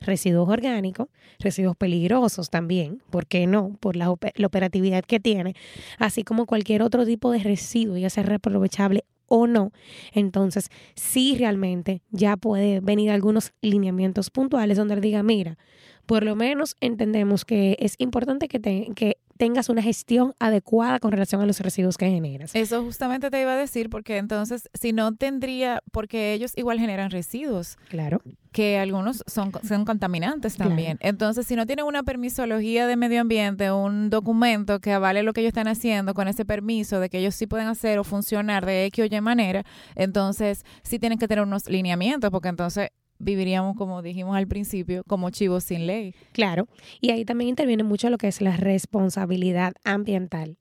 residuos 0.00 0.48
orgánicos, 0.48 1.08
residuos 1.38 1.76
peligrosos 1.76 2.48
también, 2.48 3.02
¿por 3.10 3.26
qué 3.26 3.46
no? 3.46 3.76
Por 3.80 3.96
la, 3.96 4.08
ope- 4.10 4.32
la 4.36 4.46
operatividad 4.46 5.04
que 5.04 5.20
tiene, 5.20 5.54
así 5.98 6.22
como 6.24 6.46
cualquier 6.46 6.82
otro 6.82 7.04
tipo 7.04 7.30
de 7.32 7.40
residuo, 7.40 7.96
ya 7.98 8.08
sea 8.08 8.22
reaprovechable 8.22 9.04
o 9.26 9.46
no. 9.46 9.72
Entonces, 10.12 10.70
sí 10.94 11.36
realmente 11.38 12.00
ya 12.10 12.36
puede 12.38 12.80
venir 12.80 13.10
algunos 13.10 13.52
lineamientos 13.60 14.30
puntuales 14.30 14.78
donde 14.78 14.96
diga, 15.00 15.22
mira, 15.22 15.58
por 16.06 16.24
lo 16.24 16.34
menos 16.34 16.76
entendemos 16.80 17.44
que 17.44 17.76
es 17.78 17.94
importante 17.98 18.48
que, 18.48 18.58
te- 18.58 18.88
que 18.96 19.18
tengas 19.40 19.70
una 19.70 19.80
gestión 19.82 20.34
adecuada 20.38 20.98
con 21.00 21.12
relación 21.12 21.40
a 21.40 21.46
los 21.46 21.58
residuos 21.60 21.96
que 21.96 22.10
generas. 22.10 22.54
Eso 22.54 22.84
justamente 22.84 23.30
te 23.30 23.40
iba 23.40 23.52
a 23.54 23.56
decir, 23.56 23.88
porque 23.88 24.18
entonces, 24.18 24.68
si 24.74 24.92
no 24.92 25.14
tendría, 25.16 25.82
porque 25.92 26.34
ellos 26.34 26.52
igual 26.56 26.78
generan 26.78 27.10
residuos, 27.10 27.78
Claro. 27.88 28.20
que 28.52 28.78
algunos 28.78 29.24
son, 29.26 29.50
son 29.66 29.84
contaminantes 29.86 30.56
Claro. 30.56 30.70
también. 30.70 30.98
Entonces, 31.00 31.46
si 31.46 31.56
no 31.56 31.64
tienen 31.64 31.86
una 31.86 32.02
permisología 32.02 32.86
de 32.86 32.96
medio 32.96 33.22
ambiente, 33.22 33.72
un 33.72 34.10
documento 34.10 34.78
que 34.80 34.92
avale 34.92 35.22
lo 35.22 35.32
que 35.32 35.40
ellos 35.40 35.50
están 35.50 35.68
haciendo 35.68 36.12
con 36.12 36.28
ese 36.28 36.44
permiso 36.44 37.00
de 37.00 37.08
que 37.08 37.18
ellos 37.18 37.34
sí 37.34 37.46
pueden 37.46 37.68
hacer 37.68 37.98
o 37.98 38.04
funcionar 38.04 38.66
de 38.66 38.84
X 38.86 39.04
o 39.10 39.14
Y 39.16 39.20
manera, 39.22 39.64
entonces 39.94 40.64
sí 40.82 40.98
tienen 40.98 41.18
que 41.18 41.28
tener 41.28 41.44
unos 41.44 41.66
lineamientos, 41.68 42.30
porque 42.30 42.48
entonces 42.48 42.90
viviríamos, 43.20 43.76
como 43.76 44.02
dijimos 44.02 44.36
al 44.36 44.48
principio, 44.48 45.04
como 45.06 45.30
chivos 45.30 45.64
sin 45.64 45.86
ley. 45.86 46.14
Claro, 46.32 46.66
y 47.00 47.10
ahí 47.10 47.24
también 47.24 47.50
interviene 47.50 47.84
mucho 47.84 48.10
lo 48.10 48.18
que 48.18 48.28
es 48.28 48.40
la 48.40 48.56
responsabilidad 48.56 49.74
ambiental, 49.84 50.56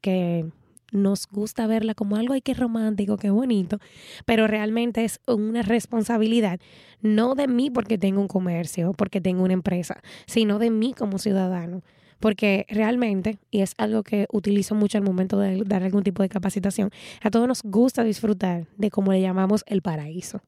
que 0.00 0.46
nos 0.92 1.26
gusta 1.28 1.66
verla 1.66 1.94
como 1.94 2.16
algo 2.16 2.34
ay 2.34 2.40
qué 2.40 2.54
romántico, 2.54 3.16
qué 3.16 3.30
bonito, 3.30 3.78
pero 4.24 4.46
realmente 4.46 5.04
es 5.04 5.20
una 5.26 5.62
responsabilidad 5.62 6.58
no 7.00 7.34
de 7.34 7.48
mí 7.48 7.70
porque 7.70 7.98
tengo 7.98 8.20
un 8.20 8.28
comercio, 8.28 8.92
porque 8.92 9.20
tengo 9.20 9.44
una 9.44 9.54
empresa, 9.54 10.02
sino 10.26 10.58
de 10.58 10.70
mí 10.70 10.94
como 10.96 11.18
ciudadano. 11.18 11.82
Porque 12.18 12.66
realmente, 12.68 13.38
y 13.50 13.62
es 13.62 13.72
algo 13.78 14.02
que 14.02 14.26
utilizo 14.30 14.74
mucho 14.74 14.98
al 14.98 15.04
momento 15.04 15.38
de 15.38 15.62
dar 15.64 15.82
algún 15.82 16.02
tipo 16.02 16.22
de 16.22 16.28
capacitación, 16.28 16.90
a 17.22 17.30
todos 17.30 17.48
nos 17.48 17.62
gusta 17.62 18.04
disfrutar 18.04 18.66
de 18.76 18.90
como 18.90 19.12
le 19.12 19.22
llamamos 19.22 19.64
el 19.66 19.80
paraíso. 19.80 20.42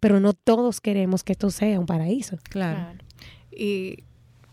Pero 0.00 0.18
no 0.18 0.32
todos 0.32 0.80
queremos 0.80 1.22
que 1.22 1.32
esto 1.32 1.50
sea 1.50 1.78
un 1.78 1.86
paraíso. 1.86 2.38
Claro. 2.44 2.98
Y, 3.52 4.04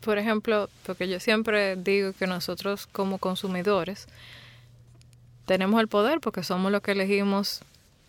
por 0.02 0.18
ejemplo, 0.18 0.70
porque 0.86 1.08
yo 1.08 1.20
siempre 1.20 1.76
digo 1.76 2.14
que 2.14 2.28
nosotros 2.28 2.88
como 2.88 3.18
consumidores 3.18 4.08
tenemos 5.46 5.80
el 5.80 5.88
poder 5.88 6.20
porque 6.20 6.44
somos 6.44 6.72
los 6.72 6.82
que 6.82 6.92
elegimos 6.92 7.62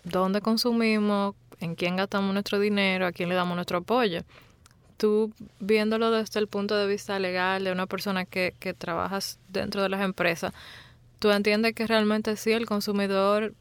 dónde 0.04 0.40
consumimos, 0.40 1.34
en 1.60 1.74
quién 1.74 1.96
gastamos 1.96 2.32
nuestro 2.32 2.58
dinero, 2.58 3.06
a 3.06 3.12
quién 3.12 3.28
le 3.28 3.34
damos 3.34 3.54
nuestro 3.54 3.78
apoyo. 3.78 4.22
Tú 4.96 5.32
viéndolo 5.60 6.10
desde 6.10 6.40
el 6.40 6.48
punto 6.48 6.76
de 6.76 6.86
vista 6.86 7.18
legal 7.18 7.64
de 7.64 7.72
una 7.72 7.86
persona 7.86 8.24
que, 8.24 8.54
que 8.58 8.74
trabajas 8.74 9.38
dentro 9.48 9.82
de 9.82 9.88
las 9.88 10.02
empresas, 10.02 10.52
tú 11.18 11.30
entiendes 11.30 11.74
que 11.74 11.86
realmente 11.86 12.36
sí 12.36 12.52
el 12.52 12.66
consumidor 12.66 13.54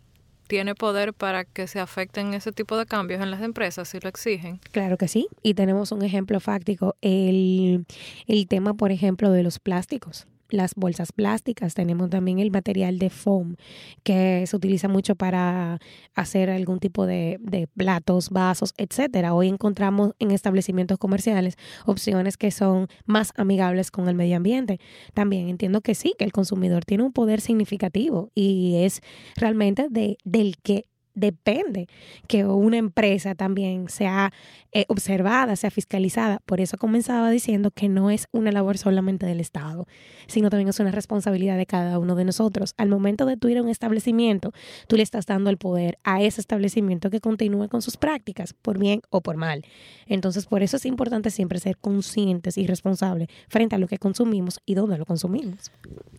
tiene 0.48 0.76
poder 0.76 1.14
para 1.14 1.46
que 1.46 1.68
se 1.68 1.80
afecten 1.80 2.34
ese 2.34 2.52
tipo 2.52 2.78
de 2.78 2.86
cambios 2.86 3.22
en 3.22 3.32
las 3.32 3.42
empresas 3.42 3.90
si 3.90 4.00
lo 4.00 4.10
exigen. 4.10 4.60
Claro 4.72 4.98
que 4.98 5.08
sí. 5.08 5.28
Y 5.44 5.54
tenemos 5.54 5.92
un 5.92 6.04
ejemplo 6.04 6.40
fáctico, 6.40 6.96
el, 7.02 7.86
el 8.28 8.48
tema, 8.48 8.74
por 8.74 8.92
ejemplo, 8.92 9.32
de 9.32 9.44
los 9.44 9.60
plásticos. 9.60 10.28
Las 10.50 10.76
bolsas 10.76 11.12
plásticas, 11.12 11.74
tenemos 11.74 12.10
también 12.10 12.40
el 12.40 12.52
material 12.52 13.00
de 13.00 13.10
foam, 13.10 13.56
que 14.04 14.46
se 14.48 14.56
utiliza 14.56 14.88
mucho 14.88 15.16
para 15.16 15.80
hacer 16.16 16.50
algún 16.50 16.80
tipo 16.80 17.06
de, 17.06 17.40
platos, 17.76 18.30
vasos, 18.30 18.74
etcétera. 18.78 19.34
Hoy 19.34 19.48
encontramos 19.48 20.14
en 20.20 20.32
establecimientos 20.32 20.98
comerciales 20.98 21.58
opciones 21.86 22.38
que 22.38 22.52
son 22.52 22.88
más 23.06 23.34
amigables 23.36 23.92
con 23.92 24.08
el 24.08 24.16
medio 24.16 24.38
ambiente. 24.38 24.80
También 25.14 25.50
entiendo 25.50 25.82
que 25.82 25.96
sí, 25.96 26.14
que 26.18 26.26
el 26.26 26.32
consumidor 26.32 26.86
tiene 26.86 27.04
un 27.04 27.14
poder 27.14 27.42
significativo 27.42 28.32
y 28.34 28.84
es 28.84 29.02
realmente 29.36 29.88
de, 29.90 30.18
del 30.24 30.58
que 30.58 30.86
depende 31.18 31.88
que 32.28 32.46
una 32.46 32.78
empresa 32.78 33.34
también 33.34 33.90
sea 33.90 34.32
eh, 34.72 34.86
observada, 34.88 35.56
sea 35.56 35.72
fiscalizada. 35.72 36.40
Por 36.46 36.62
eso 36.62 36.78
comenzaba 36.78 37.32
diciendo 37.32 37.72
que 37.72 37.90
no 37.90 38.12
es 38.12 38.28
una 38.32 38.52
labor 38.52 38.78
solamente 38.78 39.26
del 39.26 39.40
Estado, 39.40 39.88
sino 40.28 40.52
también 40.52 40.70
es 40.70 40.80
una 40.80 40.92
responsabilidad 40.92 41.58
de 41.58 41.66
cada 41.66 41.98
uno 41.98 42.16
de 42.16 42.24
nosotros. 42.24 42.76
Al 42.78 42.90
momento 42.90 43.26
de 43.26 43.36
tú 43.36 43.48
ir 43.48 43.58
a 43.58 43.64
un 43.64 43.70
establecimiento, 43.70 44.54
tú 44.88 44.96
le 44.96 45.04
estás 45.04 45.26
dando 45.26 45.50
el 45.50 45.58
poder 45.58 45.98
a 46.04 46.22
ese 46.22 46.40
establecimiento 46.40 47.10
que 47.10 47.20
continúe 47.20 47.68
con 47.68 47.82
sus 47.82 47.98
prácticas, 47.98 48.54
por 48.54 48.78
bien 48.78 49.02
o 49.10 49.22
por 49.22 49.38
mal. 49.38 49.66
Entonces, 50.06 50.46
por 50.46 50.62
eso 50.62 50.78
es 50.78 50.86
importante 50.86 51.32
siempre 51.32 51.60
ser 51.60 51.78
conscientes 51.78 52.58
y 52.58 52.68
responsables 52.68 53.30
frente 53.48 53.76
a 53.76 53.80
lo 53.80 53.88
que 53.88 53.98
consumimos 53.98 54.60
y 54.66 54.76
dónde 54.76 55.00
lo 55.00 55.06
consumimos. 55.06 55.72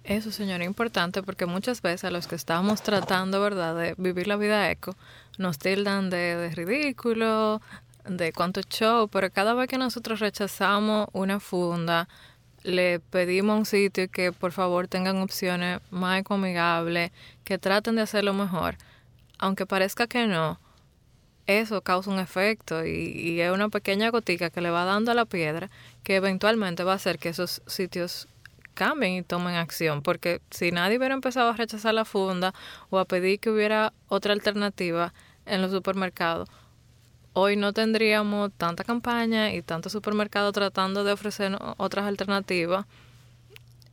Eso, 0.02 0.32
señora, 0.32 0.64
es 0.64 0.68
importante 0.68 1.22
porque 1.22 1.46
muchas 1.46 1.82
veces 1.82 2.04
a 2.04 2.10
los 2.10 2.26
que 2.26 2.34
estamos 2.34 2.82
tratando, 2.82 3.40
¿verdad?, 3.40 3.76
de 3.76 3.94
vivir 3.98 4.26
la 4.26 4.36
vida 4.36 4.70
eco, 4.70 4.87
nos 5.38 5.58
tildan 5.58 6.10
de, 6.10 6.36
de 6.36 6.50
ridículo, 6.50 7.60
de 8.04 8.32
cuánto 8.32 8.60
show, 8.62 9.08
pero 9.08 9.30
cada 9.30 9.54
vez 9.54 9.68
que 9.68 9.78
nosotros 9.78 10.20
rechazamos 10.20 11.08
una 11.12 11.40
funda, 11.40 12.08
le 12.62 13.00
pedimos 13.00 13.54
a 13.54 13.58
un 13.58 13.66
sitio 13.66 14.10
que 14.10 14.32
por 14.32 14.52
favor 14.52 14.88
tengan 14.88 15.18
opciones 15.18 15.80
más 15.90 16.20
ecoamigables, 16.20 17.12
que 17.44 17.58
traten 17.58 17.96
de 17.96 18.02
hacerlo 18.02 18.32
mejor, 18.34 18.76
aunque 19.38 19.66
parezca 19.66 20.06
que 20.06 20.26
no, 20.26 20.58
eso 21.46 21.80
causa 21.80 22.10
un 22.10 22.18
efecto 22.18 22.84
y, 22.84 22.90
y 22.90 23.40
es 23.40 23.50
una 23.50 23.68
pequeña 23.68 24.10
gotica 24.10 24.50
que 24.50 24.60
le 24.60 24.70
va 24.70 24.84
dando 24.84 25.12
a 25.12 25.14
la 25.14 25.24
piedra 25.24 25.70
que 26.02 26.16
eventualmente 26.16 26.84
va 26.84 26.92
a 26.92 26.96
hacer 26.96 27.18
que 27.18 27.30
esos 27.30 27.62
sitios 27.66 28.28
cambien 28.78 29.14
y 29.14 29.22
tomen 29.22 29.56
acción, 29.56 30.02
porque 30.02 30.40
si 30.52 30.70
nadie 30.70 30.98
hubiera 30.98 31.14
empezado 31.14 31.50
a 31.50 31.56
rechazar 31.56 31.94
la 31.94 32.04
funda 32.04 32.54
o 32.90 33.00
a 33.00 33.04
pedir 33.04 33.40
que 33.40 33.50
hubiera 33.50 33.92
otra 34.06 34.32
alternativa 34.32 35.12
en 35.46 35.60
los 35.62 35.72
supermercados, 35.72 36.48
hoy 37.32 37.56
no 37.56 37.72
tendríamos 37.72 38.52
tanta 38.56 38.84
campaña 38.84 39.52
y 39.52 39.62
tanto 39.62 39.90
supermercado 39.90 40.52
tratando 40.52 41.02
de 41.02 41.10
ofrecer 41.10 41.58
otras 41.76 42.06
alternativas. 42.06 42.86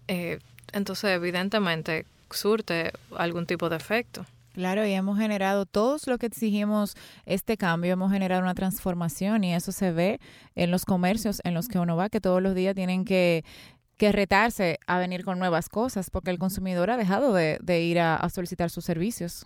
Eh, 0.07 0.37
entonces, 0.71 1.09
evidentemente, 1.09 2.05
surte 2.29 2.91
algún 3.17 3.47
tipo 3.47 3.69
de 3.69 3.77
efecto. 3.77 4.23
Claro, 4.55 4.85
y 4.85 4.93
hemos 4.93 5.17
generado 5.17 5.65
todos 5.65 6.07
lo 6.07 6.17
que 6.17 6.27
exigimos 6.27 6.95
este 7.25 7.57
cambio, 7.57 7.91
hemos 7.91 8.09
generado 8.13 8.41
una 8.41 8.55
transformación 8.55 9.43
y 9.43 9.53
eso 9.53 9.73
se 9.73 9.91
ve 9.91 10.21
en 10.55 10.71
los 10.71 10.85
comercios 10.85 11.41
en 11.43 11.53
los 11.53 11.67
que 11.67 11.77
uno 11.77 11.97
va, 11.97 12.07
que 12.07 12.21
todos 12.21 12.41
los 12.41 12.55
días 12.55 12.73
tienen 12.73 13.03
que, 13.03 13.43
que 13.97 14.11
retarse 14.11 14.79
a 14.87 14.99
venir 14.99 15.23
con 15.23 15.39
nuevas 15.39 15.69
cosas, 15.69 16.09
porque 16.09 16.31
el 16.31 16.39
consumidor 16.39 16.89
ha 16.89 16.97
dejado 16.97 17.33
de, 17.33 17.81
ir 17.81 17.99
a, 17.99 18.15
a 18.15 18.29
solicitar 18.29 18.69
sus 18.69 18.85
servicios. 18.85 19.45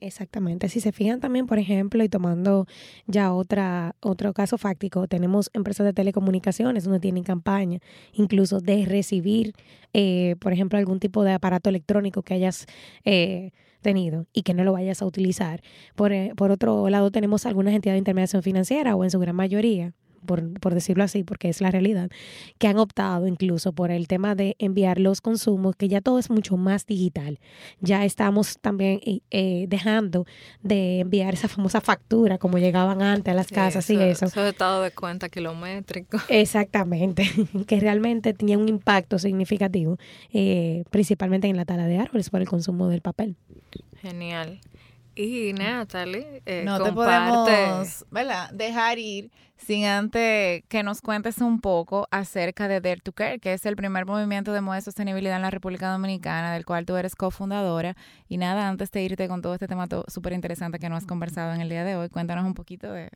Exactamente. 0.00 0.68
Si 0.68 0.80
se 0.80 0.92
fijan 0.92 1.20
también, 1.20 1.46
por 1.46 1.58
ejemplo, 1.58 2.02
y 2.02 2.08
tomando 2.08 2.66
ya 3.06 3.32
otra, 3.32 3.96
otro 4.00 4.32
caso 4.32 4.56
fáctico, 4.56 5.06
tenemos 5.06 5.50
empresas 5.52 5.84
de 5.84 5.92
telecomunicaciones 5.92 6.84
donde 6.84 7.00
tienen 7.00 7.22
campaña, 7.22 7.80
incluso 8.12 8.60
de 8.60 8.86
recibir, 8.86 9.52
eh, 9.92 10.36
por 10.40 10.52
ejemplo, 10.52 10.78
algún 10.78 11.00
tipo 11.00 11.22
de 11.22 11.32
aparato 11.32 11.68
electrónico 11.68 12.22
que 12.22 12.34
hayas 12.34 12.66
eh, 13.04 13.50
tenido 13.82 14.26
y 14.32 14.42
que 14.42 14.54
no 14.54 14.64
lo 14.64 14.72
vayas 14.72 15.02
a 15.02 15.06
utilizar. 15.06 15.62
Por, 15.94 16.12
eh, 16.12 16.32
por 16.34 16.50
otro 16.50 16.88
lado, 16.88 17.10
tenemos 17.10 17.44
algunas 17.44 17.74
entidades 17.74 17.96
de 17.96 18.00
intermediación 18.00 18.42
financiera 18.42 18.96
o 18.96 19.04
en 19.04 19.10
su 19.10 19.18
gran 19.18 19.36
mayoría 19.36 19.92
por, 20.26 20.52
por, 20.60 20.74
decirlo 20.74 21.04
así, 21.04 21.24
porque 21.24 21.48
es 21.48 21.60
la 21.60 21.70
realidad, 21.70 22.10
que 22.58 22.68
han 22.68 22.78
optado 22.78 23.26
incluso 23.26 23.72
por 23.72 23.90
el 23.90 24.08
tema 24.08 24.34
de 24.34 24.56
enviar 24.58 24.98
los 24.98 25.20
consumos, 25.20 25.76
que 25.76 25.88
ya 25.88 26.00
todo 26.00 26.18
es 26.18 26.30
mucho 26.30 26.56
más 26.56 26.86
digital. 26.86 27.38
Ya 27.80 28.04
estamos 28.04 28.58
también 28.60 29.00
eh, 29.30 29.66
dejando 29.68 30.26
de 30.62 31.00
enviar 31.00 31.34
esa 31.34 31.48
famosa 31.48 31.80
factura 31.80 32.38
como 32.38 32.58
llegaban 32.58 33.02
antes 33.02 33.32
a 33.32 33.34
las 33.34 33.48
casas 33.48 33.84
sí, 33.84 33.94
y 33.94 34.02
eso. 34.02 34.26
Eso 34.26 34.42
de 34.42 34.50
estado 34.50 34.82
de 34.82 34.90
cuenta 34.90 35.28
kilométrico. 35.28 36.18
Exactamente, 36.28 37.24
que 37.66 37.80
realmente 37.80 38.32
tenía 38.34 38.58
un 38.58 38.68
impacto 38.68 39.18
significativo, 39.18 39.98
eh, 40.32 40.84
principalmente 40.90 41.48
en 41.48 41.56
la 41.56 41.64
tala 41.64 41.86
de 41.86 41.98
árboles 41.98 42.30
por 42.30 42.40
el 42.40 42.48
consumo 42.48 42.88
del 42.88 43.00
papel. 43.00 43.36
Genial. 44.00 44.60
Y 45.14 45.52
Natalie, 45.52 46.42
eh, 46.46 46.62
no 46.64 46.78
comparte... 46.78 47.50
te 47.50 47.56
podemos 47.56 48.06
¿verdad? 48.10 48.50
dejar 48.52 48.98
ir 48.98 49.30
sin 49.56 49.84
antes 49.84 50.62
que 50.68 50.82
nos 50.82 51.02
cuentes 51.02 51.38
un 51.38 51.60
poco 51.60 52.08
acerca 52.10 52.68
de 52.68 52.80
Dare 52.80 53.00
to 53.00 53.12
Care, 53.12 53.38
que 53.38 53.52
es 53.52 53.66
el 53.66 53.76
primer 53.76 54.06
movimiento 54.06 54.52
de 54.52 54.60
moda 54.60 54.78
y 54.78 54.82
sostenibilidad 54.82 55.36
en 55.36 55.42
la 55.42 55.50
República 55.50 55.90
Dominicana, 55.90 56.52
del 56.54 56.64
cual 56.64 56.86
tú 56.86 56.96
eres 56.96 57.14
cofundadora. 57.14 57.96
Y 58.28 58.38
nada, 58.38 58.68
antes 58.68 58.90
de 58.90 59.02
irte 59.02 59.28
con 59.28 59.42
todo 59.42 59.54
este 59.54 59.68
tema 59.68 59.86
súper 60.08 60.32
interesante 60.32 60.78
que 60.78 60.88
nos 60.88 60.98
has 60.98 61.06
conversado 61.06 61.52
en 61.52 61.60
el 61.60 61.68
día 61.68 61.84
de 61.84 61.96
hoy, 61.96 62.08
cuéntanos 62.08 62.44
un 62.44 62.54
poquito 62.54 62.92
de... 62.92 63.10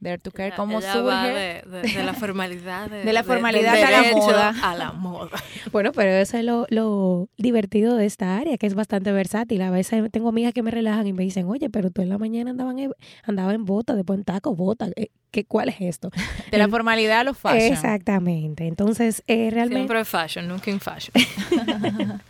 Dare 0.00 0.16
to 0.18 0.30
Care, 0.30 0.54
cómo 0.56 0.78
ella 0.78 0.92
surge. 0.94 1.06
va 1.06 1.26
de, 1.28 1.62
de- 1.66 1.82
de 1.92 2.04
la 2.04 2.14
formalidad. 2.14 2.88
De, 2.90 3.04
De 3.04 3.12
la 3.12 3.22
formalidad 3.22 3.74
a 3.82 3.90
la 3.90 4.12
moda. 4.14 4.54
A 4.62 4.74
la 4.74 4.92
moda. 4.92 5.30
Bueno, 5.72 5.92
pero 5.92 6.10
eso 6.10 6.38
es 6.38 6.44
lo, 6.44 6.66
lo 6.70 7.28
divertido 7.36 7.94
de 7.96 8.06
esta 8.06 8.36
área, 8.38 8.56
que 8.58 8.66
es 8.66 8.74
bastante 8.74 9.12
versátil. 9.12 9.60
A 9.62 9.70
veces 9.70 10.10
tengo 10.10 10.30
amigas 10.30 10.52
que 10.54 10.62
me 10.62 10.70
relajan 10.70 11.06
y 11.06 11.12
me 11.12 11.22
dicen, 11.22 11.46
oye, 11.46 11.68
pero 11.70 11.90
tú 11.90 12.00
en 12.02 12.08
la 12.08 12.16
mañana 12.18 12.50
andaban 12.50 12.78
en, 12.78 12.92
andaba 13.24 13.52
en 13.54 13.64
bota, 13.66 13.94
después 13.94 14.18
en 14.18 14.24
taco, 14.24 14.54
bota. 14.56 14.88
eh, 14.96 15.08
¿Qué, 15.30 15.44
¿Cuál 15.44 15.68
es 15.68 15.76
esto? 15.80 16.10
De 16.50 16.58
la 16.58 16.66
formalidad 16.66 17.20
a 17.20 17.24
los 17.24 17.38
fashion. 17.38 17.72
Exactamente. 17.72 18.66
Entonces, 18.66 19.22
eh, 19.28 19.50
realmente... 19.50 19.76
Siempre 19.76 20.04
fashion, 20.04 20.48
nunca 20.48 20.70
in 20.70 20.80
fashion. 20.80 21.12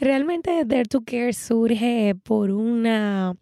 Realmente 0.00 0.64
Dare 0.66 0.84
to 0.84 1.02
Care 1.04 1.32
surge 1.32 2.14
por 2.22 2.50
una 2.50 3.34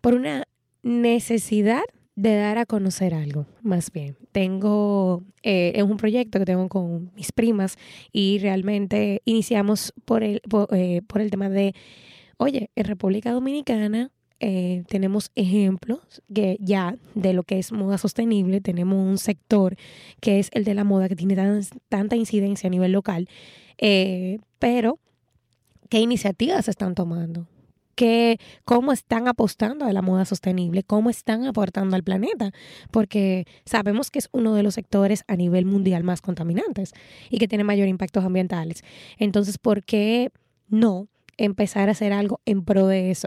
por 0.00 0.14
una 0.14 0.44
necesidad 0.82 1.82
de 2.20 2.34
dar 2.34 2.58
a 2.58 2.66
conocer 2.66 3.14
algo, 3.14 3.46
más 3.62 3.92
bien. 3.92 4.16
Tengo, 4.32 5.22
eh, 5.44 5.70
es 5.76 5.84
un 5.84 5.96
proyecto 5.98 6.40
que 6.40 6.44
tengo 6.44 6.68
con 6.68 7.12
mis 7.14 7.30
primas 7.30 7.76
y 8.12 8.40
realmente 8.40 9.22
iniciamos 9.24 9.92
por 10.04 10.24
el, 10.24 10.42
eh, 10.72 11.02
por 11.06 11.20
el 11.20 11.30
tema 11.30 11.48
de, 11.48 11.74
oye, 12.36 12.70
en 12.74 12.84
República 12.86 13.30
Dominicana 13.30 14.10
eh, 14.40 14.82
tenemos 14.88 15.30
ejemplos 15.36 16.00
que 16.34 16.56
ya 16.60 16.96
de 17.14 17.34
lo 17.34 17.44
que 17.44 17.60
es 17.60 17.70
moda 17.70 17.98
sostenible, 17.98 18.60
tenemos 18.60 18.98
un 18.98 19.18
sector 19.18 19.76
que 20.20 20.40
es 20.40 20.50
el 20.52 20.64
de 20.64 20.74
la 20.74 20.82
moda 20.82 21.08
que 21.08 21.14
tiene 21.14 21.36
tan- 21.36 21.62
tanta 21.88 22.16
incidencia 22.16 22.66
a 22.66 22.70
nivel 22.70 22.90
local, 22.90 23.28
eh, 23.78 24.38
pero 24.58 24.98
¿qué 25.88 26.00
iniciativas 26.00 26.64
se 26.64 26.72
están 26.72 26.96
tomando? 26.96 27.46
¿Qué, 27.98 28.38
¿Cómo 28.64 28.92
están 28.92 29.26
apostando 29.26 29.84
a 29.84 29.92
la 29.92 30.02
moda 30.02 30.24
sostenible? 30.24 30.84
¿Cómo 30.84 31.10
están 31.10 31.46
aportando 31.46 31.96
al 31.96 32.04
planeta? 32.04 32.52
Porque 32.92 33.44
sabemos 33.64 34.12
que 34.12 34.20
es 34.20 34.28
uno 34.30 34.54
de 34.54 34.62
los 34.62 34.74
sectores 34.74 35.24
a 35.26 35.34
nivel 35.34 35.64
mundial 35.66 36.04
más 36.04 36.20
contaminantes 36.20 36.92
y 37.28 37.38
que 37.38 37.48
tiene 37.48 37.64
mayor 37.64 37.88
impactos 37.88 38.24
ambientales. 38.24 38.84
Entonces, 39.18 39.58
¿por 39.58 39.82
qué 39.82 40.30
no 40.68 41.08
empezar 41.38 41.88
a 41.88 41.92
hacer 41.92 42.12
algo 42.12 42.40
en 42.44 42.62
pro 42.64 42.86
de 42.86 43.10
eso? 43.10 43.26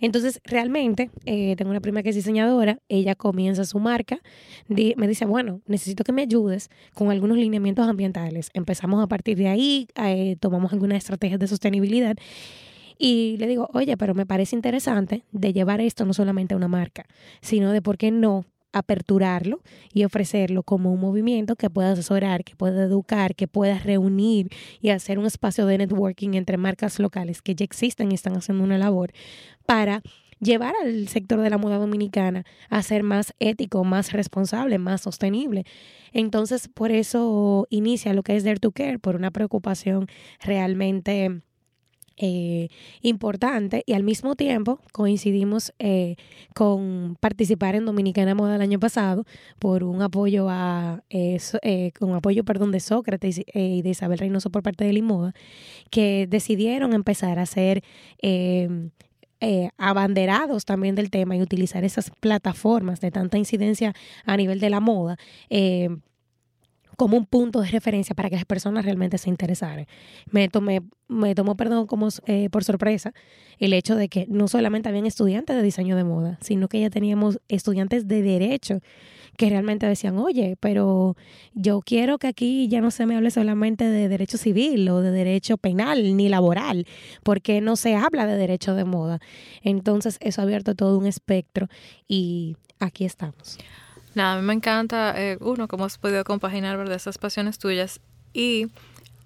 Entonces, 0.00 0.40
realmente, 0.42 1.10
eh, 1.24 1.54
tengo 1.56 1.70
una 1.70 1.80
prima 1.80 2.02
que 2.02 2.08
es 2.08 2.16
diseñadora, 2.16 2.80
ella 2.88 3.14
comienza 3.14 3.64
su 3.64 3.78
marca, 3.78 4.18
di- 4.68 4.94
me 4.96 5.06
dice, 5.06 5.24
bueno, 5.24 5.60
necesito 5.66 6.02
que 6.02 6.10
me 6.12 6.22
ayudes 6.22 6.68
con 6.94 7.12
algunos 7.12 7.36
lineamientos 7.38 7.86
ambientales. 7.88 8.50
Empezamos 8.54 9.04
a 9.04 9.06
partir 9.06 9.36
de 9.38 9.46
ahí, 9.46 9.86
eh, 10.02 10.34
tomamos 10.40 10.72
algunas 10.72 10.98
estrategias 10.98 11.38
de 11.38 11.46
sostenibilidad 11.46 12.16
y 13.02 13.38
le 13.38 13.46
digo, 13.46 13.70
oye, 13.72 13.96
pero 13.96 14.14
me 14.14 14.26
parece 14.26 14.54
interesante 14.54 15.24
de 15.32 15.54
llevar 15.54 15.80
esto 15.80 16.04
no 16.04 16.12
solamente 16.12 16.52
a 16.52 16.58
una 16.58 16.68
marca, 16.68 17.06
sino 17.40 17.72
de 17.72 17.80
por 17.80 17.96
qué 17.96 18.10
no 18.10 18.44
aperturarlo 18.72 19.62
y 19.94 20.04
ofrecerlo 20.04 20.62
como 20.62 20.92
un 20.92 21.00
movimiento 21.00 21.56
que 21.56 21.70
pueda 21.70 21.92
asesorar, 21.92 22.44
que 22.44 22.54
pueda 22.56 22.84
educar, 22.84 23.34
que 23.34 23.48
pueda 23.48 23.78
reunir 23.78 24.50
y 24.82 24.90
hacer 24.90 25.18
un 25.18 25.24
espacio 25.24 25.64
de 25.64 25.78
networking 25.78 26.34
entre 26.34 26.58
marcas 26.58 26.98
locales 26.98 27.40
que 27.40 27.54
ya 27.54 27.64
existen 27.64 28.12
y 28.12 28.16
están 28.16 28.36
haciendo 28.36 28.62
una 28.62 28.76
labor 28.76 29.12
para 29.64 30.02
llevar 30.38 30.74
al 30.84 31.08
sector 31.08 31.40
de 31.40 31.48
la 31.48 31.56
moda 31.56 31.78
dominicana 31.78 32.44
a 32.68 32.82
ser 32.82 33.02
más 33.02 33.32
ético, 33.38 33.82
más 33.82 34.12
responsable, 34.12 34.76
más 34.76 35.00
sostenible. 35.00 35.64
Entonces, 36.12 36.68
por 36.68 36.90
eso 36.92 37.66
inicia 37.70 38.12
lo 38.12 38.22
que 38.22 38.36
es 38.36 38.44
Dare 38.44 38.58
to 38.58 38.72
Care, 38.72 38.98
por 38.98 39.16
una 39.16 39.30
preocupación 39.30 40.06
realmente 40.40 41.40
eh, 42.22 42.68
importante 43.00 43.82
y 43.86 43.94
al 43.94 44.02
mismo 44.02 44.36
tiempo 44.36 44.78
coincidimos 44.92 45.72
eh, 45.78 46.16
con 46.54 47.16
participar 47.18 47.74
en 47.74 47.86
Dominicana 47.86 48.34
Moda 48.34 48.56
el 48.56 48.62
año 48.62 48.78
pasado 48.78 49.24
por 49.58 49.82
un 49.84 50.02
apoyo 50.02 50.48
a 50.50 51.02
eh, 51.08 51.38
eh, 51.62 51.92
con 51.98 52.14
apoyo 52.14 52.44
perdón 52.44 52.72
de 52.72 52.80
Sócrates 52.80 53.40
y 53.54 53.82
de 53.82 53.88
Isabel 53.88 54.18
Reynoso 54.18 54.50
por 54.50 54.62
parte 54.62 54.84
de 54.84 54.92
Limoda 54.92 55.34
que 55.90 56.26
decidieron 56.28 56.92
empezar 56.92 57.38
a 57.38 57.42
hacer 57.42 57.82
eh, 58.20 58.90
eh, 59.42 59.70
abanderados 59.78 60.66
también 60.66 60.94
del 60.94 61.10
tema 61.10 61.34
y 61.34 61.40
utilizar 61.40 61.82
esas 61.82 62.10
plataformas 62.20 63.00
de 63.00 63.10
tanta 63.10 63.38
incidencia 63.38 63.94
a 64.26 64.36
nivel 64.36 64.60
de 64.60 64.68
la 64.68 64.80
moda 64.80 65.16
eh, 65.48 65.88
como 67.00 67.16
un 67.16 67.24
punto 67.24 67.62
de 67.62 67.68
referencia 67.68 68.14
para 68.14 68.28
que 68.28 68.36
las 68.36 68.44
personas 68.44 68.84
realmente 68.84 69.16
se 69.16 69.30
interesaran. 69.30 69.86
Me 70.30 70.50
tomé, 70.50 70.82
me 71.08 71.34
tomó, 71.34 71.56
perdón, 71.56 71.86
como 71.86 72.08
eh, 72.26 72.50
por 72.50 72.62
sorpresa 72.62 73.14
el 73.58 73.72
hecho 73.72 73.96
de 73.96 74.10
que 74.10 74.26
no 74.28 74.48
solamente 74.48 74.90
habían 74.90 75.06
estudiantes 75.06 75.56
de 75.56 75.62
diseño 75.62 75.96
de 75.96 76.04
moda, 76.04 76.36
sino 76.42 76.68
que 76.68 76.78
ya 76.78 76.90
teníamos 76.90 77.40
estudiantes 77.48 78.06
de 78.06 78.20
derecho 78.20 78.80
que 79.38 79.48
realmente 79.48 79.86
decían, 79.86 80.18
oye, 80.18 80.58
pero 80.60 81.16
yo 81.54 81.80
quiero 81.80 82.18
que 82.18 82.26
aquí 82.26 82.68
ya 82.68 82.82
no 82.82 82.90
se 82.90 83.06
me 83.06 83.16
hable 83.16 83.30
solamente 83.30 83.88
de 83.88 84.06
derecho 84.10 84.36
civil 84.36 84.86
o 84.90 85.00
de 85.00 85.10
derecho 85.10 85.56
penal 85.56 86.18
ni 86.18 86.28
laboral, 86.28 86.86
porque 87.22 87.62
no 87.62 87.76
se 87.76 87.96
habla 87.96 88.26
de 88.26 88.36
derecho 88.36 88.74
de 88.74 88.84
moda. 88.84 89.20
Entonces 89.62 90.18
eso 90.20 90.42
ha 90.42 90.44
abierto 90.44 90.74
todo 90.74 90.98
un 90.98 91.06
espectro 91.06 91.68
y 92.06 92.58
aquí 92.78 93.06
estamos. 93.06 93.56
Nada, 94.14 94.34
a 94.34 94.40
mí 94.40 94.46
me 94.46 94.54
encanta, 94.54 95.14
eh, 95.20 95.38
uno, 95.40 95.68
cómo 95.68 95.84
has 95.84 95.98
podido 95.98 96.24
compaginar 96.24 96.76
¿verdad? 96.76 96.96
esas 96.96 97.18
pasiones 97.18 97.58
tuyas. 97.58 98.00
Y 98.32 98.68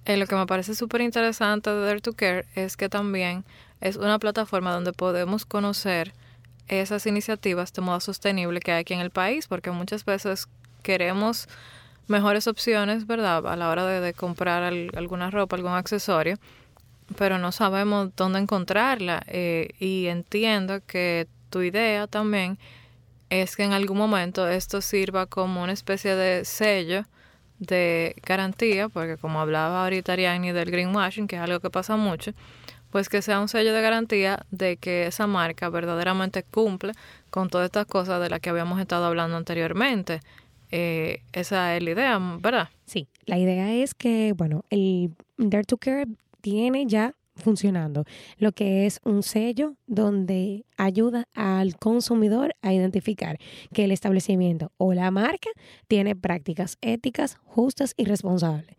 eh, 0.04 0.16
lo 0.16 0.26
que 0.26 0.36
me 0.36 0.46
parece 0.46 0.74
súper 0.74 1.00
interesante 1.00 1.70
de 1.70 1.80
Dare 1.86 2.00
to 2.00 2.12
Care 2.12 2.44
es 2.54 2.76
que 2.76 2.88
también 2.88 3.44
es 3.80 3.96
una 3.96 4.18
plataforma 4.18 4.72
donde 4.72 4.92
podemos 4.92 5.46
conocer 5.46 6.12
esas 6.68 7.06
iniciativas 7.06 7.72
de 7.72 7.82
moda 7.82 8.00
sostenible 8.00 8.60
que 8.60 8.72
hay 8.72 8.80
aquí 8.80 8.94
en 8.94 9.00
el 9.00 9.10
país, 9.10 9.46
porque 9.46 9.70
muchas 9.70 10.04
veces 10.04 10.48
queremos 10.82 11.48
mejores 12.06 12.46
opciones, 12.46 13.06
¿verdad? 13.06 13.46
A 13.46 13.56
la 13.56 13.70
hora 13.70 13.86
de, 13.86 14.12
comprar 14.12 14.62
al- 14.62 14.90
alguna 14.96 15.30
ropa, 15.30 15.56
algún 15.56 15.72
accesorio, 15.72 16.36
pero 17.16 17.38
no 17.38 17.52
sabemos 17.52 18.10
dónde 18.16 18.38
encontrarla. 18.38 19.22
eh, 19.26 19.68
y 19.78 20.06
entiendo 20.06 20.80
que 20.86 21.26
tu 21.50 21.62
idea 21.62 22.06
también 22.06 22.58
es 23.30 23.56
que 23.56 23.64
en 23.64 23.72
algún 23.72 23.98
momento 23.98 24.48
esto 24.48 24.80
sirva 24.80 25.26
como 25.26 25.62
una 25.62 25.72
especie 25.72 26.14
de 26.14 26.44
sello 26.44 27.04
de 27.58 28.16
garantía, 28.24 28.88
porque 28.88 29.16
como 29.16 29.40
hablaba 29.40 29.84
ahorita 29.84 30.12
Ariani 30.12 30.52
del 30.52 30.70
greenwashing, 30.70 31.26
que 31.26 31.36
es 31.36 31.42
algo 31.42 31.60
que 31.60 31.70
pasa 31.70 31.96
mucho, 31.96 32.32
pues 32.90 33.08
que 33.08 33.22
sea 33.22 33.40
un 33.40 33.48
sello 33.48 33.72
de 33.72 33.82
garantía 33.82 34.46
de 34.50 34.76
que 34.76 35.06
esa 35.06 35.26
marca 35.26 35.68
verdaderamente 35.68 36.44
cumple 36.44 36.92
con 37.30 37.48
todas 37.48 37.66
estas 37.66 37.86
cosas 37.86 38.20
de 38.20 38.30
las 38.30 38.40
que 38.40 38.50
habíamos 38.50 38.80
estado 38.80 39.04
hablando 39.04 39.36
anteriormente. 39.36 40.20
Eh, 40.70 41.20
esa 41.32 41.76
es 41.76 41.82
la 41.82 41.90
idea, 41.90 42.18
¿verdad? 42.40 42.68
Sí, 42.84 43.08
la 43.26 43.38
idea 43.38 43.72
es 43.72 43.94
que, 43.94 44.32
bueno, 44.36 44.64
el 44.70 45.12
Dare 45.36 45.64
to 45.64 45.76
Care 45.76 46.06
tiene 46.40 46.86
ya 46.86 47.14
funcionando 47.36 48.04
lo 48.38 48.52
que 48.52 48.86
es 48.86 49.00
un 49.04 49.22
sello 49.22 49.74
donde 49.86 50.64
ayuda 50.76 51.28
al 51.34 51.76
consumidor 51.76 52.54
a 52.62 52.72
identificar 52.72 53.38
que 53.72 53.84
el 53.84 53.92
establecimiento 53.92 54.72
o 54.76 54.94
la 54.94 55.10
marca 55.10 55.50
tiene 55.88 56.16
prácticas 56.16 56.78
éticas 56.80 57.36
justas 57.44 57.94
y 57.96 58.04
responsables. 58.04 58.76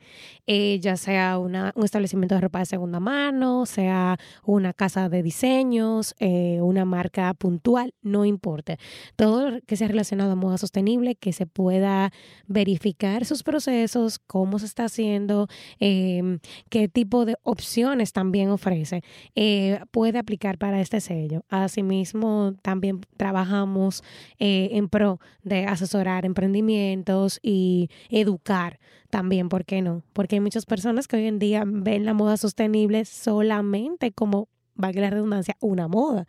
Eh, 0.47 0.79
ya 0.81 0.97
sea 0.97 1.37
una- 1.39 1.71
un 1.75 1.83
establecimiento 1.85 2.35
de 2.35 2.41
ropa 2.41 2.59
de 2.59 2.65
segunda 2.65 2.99
mano, 2.99 3.65
sea 3.65 4.17
una 4.43 4.73
casa 4.73 5.09
de 5.09 5.23
diseños, 5.23 6.13
eh, 6.19 6.59
una 6.61 6.85
marca 6.85 7.33
puntual, 7.33 7.93
no 8.01 8.25
importa. 8.25 8.77
Todo 9.15 9.49
lo 9.51 9.61
que 9.61 9.75
sea 9.75 9.87
relacionado 9.87 10.31
a 10.31 10.35
moda 10.35 10.57
sostenible, 10.57 11.15
que 11.15 11.33
se 11.33 11.45
pueda 11.45 12.11
verificar 12.47 13.25
sus 13.25 13.43
procesos, 13.43 14.19
cómo 14.19 14.59
se 14.59 14.65
está 14.65 14.85
haciendo, 14.85 15.47
eh, 15.79 16.39
qué 16.69 16.87
tipo 16.87 17.25
de 17.25 17.35
opciones 17.43 18.13
también 18.13 18.49
ofrece, 18.49 19.01
eh, 19.35 19.79
puede 19.91 20.19
aplicar 20.19 20.57
para 20.57 20.79
este 20.81 21.01
sello. 21.01 21.43
Asimismo, 21.85 22.55
también 22.63 23.01
trabajamos 23.15 24.03
eh, 24.39 24.69
en 24.71 24.89
pro 24.89 25.19
de 25.43 25.65
asesorar 25.65 26.25
emprendimientos 26.25 27.39
y 27.43 27.89
educar 28.09 28.79
también, 29.11 29.49
¿por 29.49 29.65
qué 29.65 29.83
no? 29.83 30.01
Porque 30.13 30.37
hay 30.37 30.39
muchas 30.39 30.65
personas 30.65 31.07
que 31.07 31.17
hoy 31.17 31.27
en 31.27 31.37
día 31.37 31.63
ven 31.63 32.03
la 32.03 32.15
moda 32.15 32.37
sostenible 32.37 33.05
solamente 33.05 34.11
como, 34.11 34.49
valga 34.73 35.01
la 35.01 35.11
redundancia, 35.11 35.55
una 35.59 35.87
moda 35.87 36.25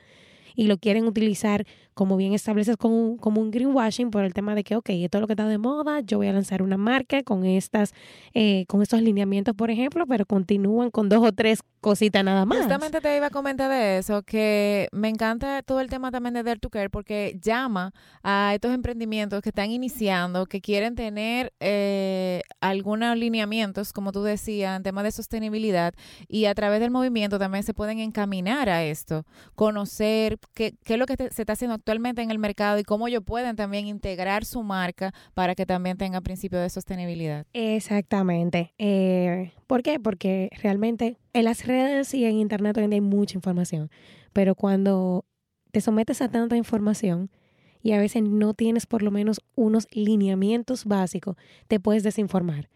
y 0.57 0.67
lo 0.67 0.79
quieren 0.79 1.07
utilizar, 1.07 1.67
como 1.95 2.17
bien 2.17 2.33
estableces, 2.33 2.77
como 2.77 2.99
un, 2.99 3.17
como 3.19 3.41
un 3.41 3.51
greenwashing 3.51 4.11
por 4.11 4.25
el 4.25 4.35
tema 4.35 4.55
de 4.55 4.65
que, 4.65 4.75
ok, 4.75 4.89
esto 4.91 5.19
es 5.19 5.21
lo 5.21 5.27
que 5.27 5.35
está 5.35 5.47
de 5.47 5.59
moda, 5.59 6.01
yo 6.01 6.17
voy 6.19 6.27
a 6.27 6.33
lanzar 6.33 6.63
una 6.63 6.79
marca 6.79 7.23
con 7.23 7.45
estas, 7.45 7.93
eh, 8.35 8.65
con 8.67 8.83
estos 8.83 9.03
lineamientos, 9.03 9.55
por 9.55 9.71
ejemplo, 9.71 10.07
pero 10.07 10.27
continúan 10.27 10.91
con 10.91 11.09
dos 11.09 11.23
o 11.23 11.33
tres 11.33 11.61
cositas 11.87 12.25
nada 12.25 12.45
más. 12.45 12.59
Justamente 12.59 13.01
te 13.01 13.17
iba 13.17 13.27
a 13.27 13.31
comentar 13.31 13.71
de 13.71 13.99
eso, 13.99 14.23
que 14.25 14.89
me 14.91 15.09
encanta 15.09 15.63
todo 15.63 15.79
el 15.81 15.89
tema 15.89 16.11
también 16.11 16.35
de 16.35 16.43
Dare 16.43 16.59
to 16.59 16.69
Care 16.69 16.91
porque 16.91 17.39
llama 17.41 17.93
a 18.25 18.51
estos 18.55 18.75
emprendimientos 18.75 19.41
que 19.41 19.51
están 19.51 19.71
iniciando, 19.71 20.47
que 20.47 20.61
quieren 20.61 20.97
tener 20.97 21.53
eh, 21.61 22.41
algunos 22.61 23.17
lineamientos, 23.17 23.93
como 23.93 24.11
tú 24.11 24.25
decías, 24.25 24.77
en 24.77 24.83
temas 24.83 25.05
de 25.05 25.13
sostenibilidad 25.13 25.95
y 26.27 26.47
a 26.47 26.55
través 26.57 26.81
del 26.81 26.91
movimiento 26.91 27.39
también 27.39 27.63
se 27.63 27.73
pueden 27.73 28.01
encaminar 28.01 28.69
a 28.69 28.83
esto, 28.83 29.25
conocer 29.55 30.39
qué, 30.55 30.75
qué 30.83 30.95
es 30.95 30.99
lo 30.99 31.07
que 31.07 31.17
te- 31.17 31.31
se 31.31 31.43
está 31.43 31.53
haciendo 31.53 31.75
actualmente 31.77 32.21
en 32.21 32.33
el 32.33 32.41
mercado 32.41 32.81
y 32.81 32.83
cómo 32.83 33.07
ellos 33.07 33.23
pueden 33.25 33.55
también 33.55 33.87
integrar 33.87 34.45
su 34.45 34.65
marca 34.65 35.13
para 35.35 35.55
que 35.55 35.67
también 35.67 35.97
tenga 35.97 36.21
principio 36.21 36.59
de 36.59 36.69
sostenibilidad. 36.69 37.47
Exactamente. 37.53 38.75
Eh, 38.79 39.53
¿Por 39.67 39.83
qué? 39.83 39.99
Porque 39.99 40.51
realmente 40.63 41.19
en 41.33 41.45
las 41.45 41.67
redes 41.67 42.15
y 42.15 42.25
en 42.25 42.37
Internet 42.37 42.77
hoy 42.79 42.85
hay 42.93 43.01
mucha 43.01 43.37
información, 43.37 43.91
pero 44.33 44.55
cuando 44.55 45.25
te 45.73 45.81
sometes 45.81 46.23
a 46.23 46.31
tanta 46.31 46.57
información 46.57 47.31
y 47.83 47.93
a 47.93 47.99
veces 47.99 48.23
no 48.23 48.55
tienes 48.55 48.87
por 48.87 49.03
lo 49.03 49.11
menos 49.11 49.41
unos 49.55 49.89
lineamientos 49.91 50.85
básicos, 50.85 51.37
te 51.69 51.81
puedes 51.81 52.03
desinformar. 52.03 52.69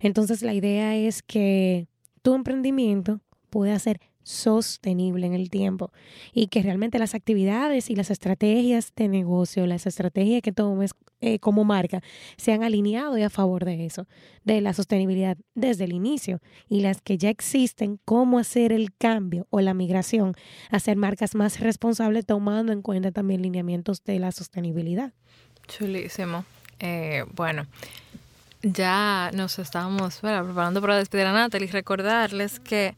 Entonces 0.00 0.42
la 0.42 0.54
idea 0.54 0.96
es 0.96 1.22
que 1.22 1.88
tu 2.22 2.34
emprendimiento 2.34 3.20
pueda 3.50 3.78
ser 3.78 4.00
sostenible 4.30 5.26
en 5.26 5.34
el 5.34 5.50
tiempo 5.50 5.92
y 6.32 6.46
que 6.46 6.62
realmente 6.62 6.98
las 6.98 7.14
actividades 7.14 7.90
y 7.90 7.96
las 7.96 8.10
estrategias 8.10 8.92
de 8.94 9.08
negocio, 9.08 9.66
las 9.66 9.86
estrategias 9.86 10.42
que 10.42 10.52
tomes 10.52 10.92
eh, 11.20 11.38
como 11.38 11.64
marca 11.64 12.02
sean 12.36 12.62
alineados 12.62 13.18
y 13.18 13.22
a 13.22 13.30
favor 13.30 13.64
de 13.64 13.84
eso, 13.84 14.06
de 14.44 14.60
la 14.60 14.72
sostenibilidad 14.72 15.36
desde 15.54 15.84
el 15.84 15.92
inicio 15.92 16.40
y 16.68 16.80
las 16.80 17.02
que 17.02 17.18
ya 17.18 17.28
existen, 17.28 18.00
cómo 18.04 18.38
hacer 18.38 18.72
el 18.72 18.94
cambio 18.96 19.46
o 19.50 19.60
la 19.60 19.74
migración 19.74 20.34
a 20.70 20.78
ser 20.78 20.96
marcas 20.96 21.34
más 21.34 21.60
responsables 21.60 22.24
tomando 22.24 22.72
en 22.72 22.82
cuenta 22.82 23.12
también 23.12 23.42
lineamientos 23.42 24.02
de 24.04 24.18
la 24.18 24.32
sostenibilidad. 24.32 25.12
Chulísimo. 25.66 26.44
Eh, 26.78 27.24
bueno, 27.34 27.66
ya 28.62 29.30
nos 29.34 29.56
bueno, 30.22 30.44
preparando 30.44 30.80
para 30.80 30.96
despedir 30.96 31.26
a 31.26 31.32
Natalie 31.32 31.68
y 31.68 31.70
recordarles 31.70 32.60
que 32.60 32.94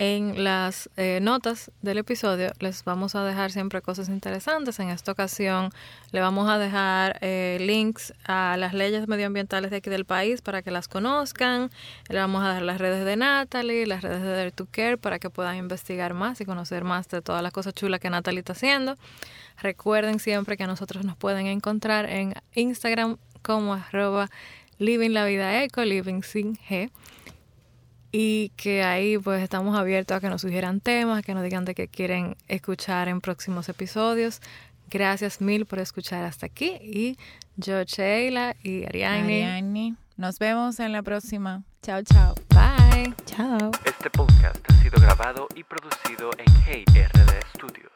en 0.00 0.44
las 0.44 0.88
eh, 0.96 1.18
notas 1.20 1.70
del 1.82 1.98
episodio 1.98 2.52
les 2.58 2.84
vamos 2.84 3.14
a 3.14 3.22
dejar 3.22 3.52
siempre 3.52 3.82
cosas 3.82 4.08
interesantes. 4.08 4.80
En 4.80 4.88
esta 4.88 5.12
ocasión 5.12 5.72
le 6.10 6.20
vamos 6.20 6.48
a 6.48 6.56
dejar 6.56 7.18
eh, 7.20 7.58
links 7.60 8.14
a 8.24 8.56
las 8.56 8.72
leyes 8.72 9.08
medioambientales 9.08 9.70
de 9.70 9.76
aquí 9.76 9.90
del 9.90 10.06
país 10.06 10.40
para 10.40 10.62
que 10.62 10.70
las 10.70 10.88
conozcan. 10.88 11.70
Le 12.08 12.18
vamos 12.18 12.42
a 12.42 12.48
dar 12.48 12.62
las 12.62 12.78
redes 12.78 13.04
de 13.04 13.16
Natalie, 13.16 13.86
las 13.86 14.00
redes 14.00 14.22
de 14.22 14.30
Dare 14.30 14.52
to 14.52 14.66
Care 14.70 14.96
para 14.96 15.18
que 15.18 15.28
puedan 15.28 15.58
investigar 15.58 16.14
más 16.14 16.40
y 16.40 16.46
conocer 16.46 16.82
más 16.82 17.06
de 17.08 17.20
todas 17.20 17.42
las 17.42 17.52
cosas 17.52 17.74
chulas 17.74 18.00
que 18.00 18.08
Natalie 18.08 18.38
está 18.38 18.54
haciendo. 18.54 18.96
Recuerden 19.58 20.18
siempre 20.18 20.56
que 20.56 20.66
nosotros 20.66 21.04
nos 21.04 21.18
pueden 21.18 21.46
encontrar 21.46 22.08
en 22.08 22.32
Instagram 22.54 23.18
como 23.42 23.74
arroba 23.74 24.30
living 24.78 25.10
la 25.10 25.26
vida 25.26 25.62
eco, 25.62 25.84
living 25.84 26.22
sin 26.22 26.56
G 26.56 26.90
y 28.12 28.50
que 28.56 28.82
ahí 28.82 29.18
pues 29.18 29.42
estamos 29.42 29.78
abiertos 29.78 30.16
a 30.16 30.20
que 30.20 30.28
nos 30.28 30.40
sugieran 30.40 30.80
temas, 30.80 31.24
que 31.24 31.34
nos 31.34 31.42
digan 31.42 31.64
de 31.64 31.74
qué 31.74 31.88
quieren 31.88 32.36
escuchar 32.48 33.08
en 33.08 33.20
próximos 33.20 33.68
episodios. 33.68 34.40
Gracias 34.90 35.40
mil 35.40 35.66
por 35.66 35.78
escuchar 35.78 36.24
hasta 36.24 36.46
aquí 36.46 36.78
y 36.82 37.16
yo, 37.56 37.82
Sheila 37.82 38.56
y 38.62 38.84
Ariane. 38.84 39.44
Ariane. 39.44 39.94
Nos 40.16 40.38
vemos 40.38 40.80
en 40.80 40.92
la 40.92 41.02
próxima. 41.02 41.62
Chao, 41.82 42.02
chao. 42.02 42.34
Bye. 42.50 43.14
Chao. 43.24 43.70
Este 43.84 44.10
podcast 44.10 44.58
ha 44.68 44.82
sido 44.82 45.00
grabado 45.00 45.46
y 45.54 45.64
producido 45.64 46.30
en 46.36 46.52
Hey 46.66 46.84
RD 46.86 47.40
Studios. 47.56 47.90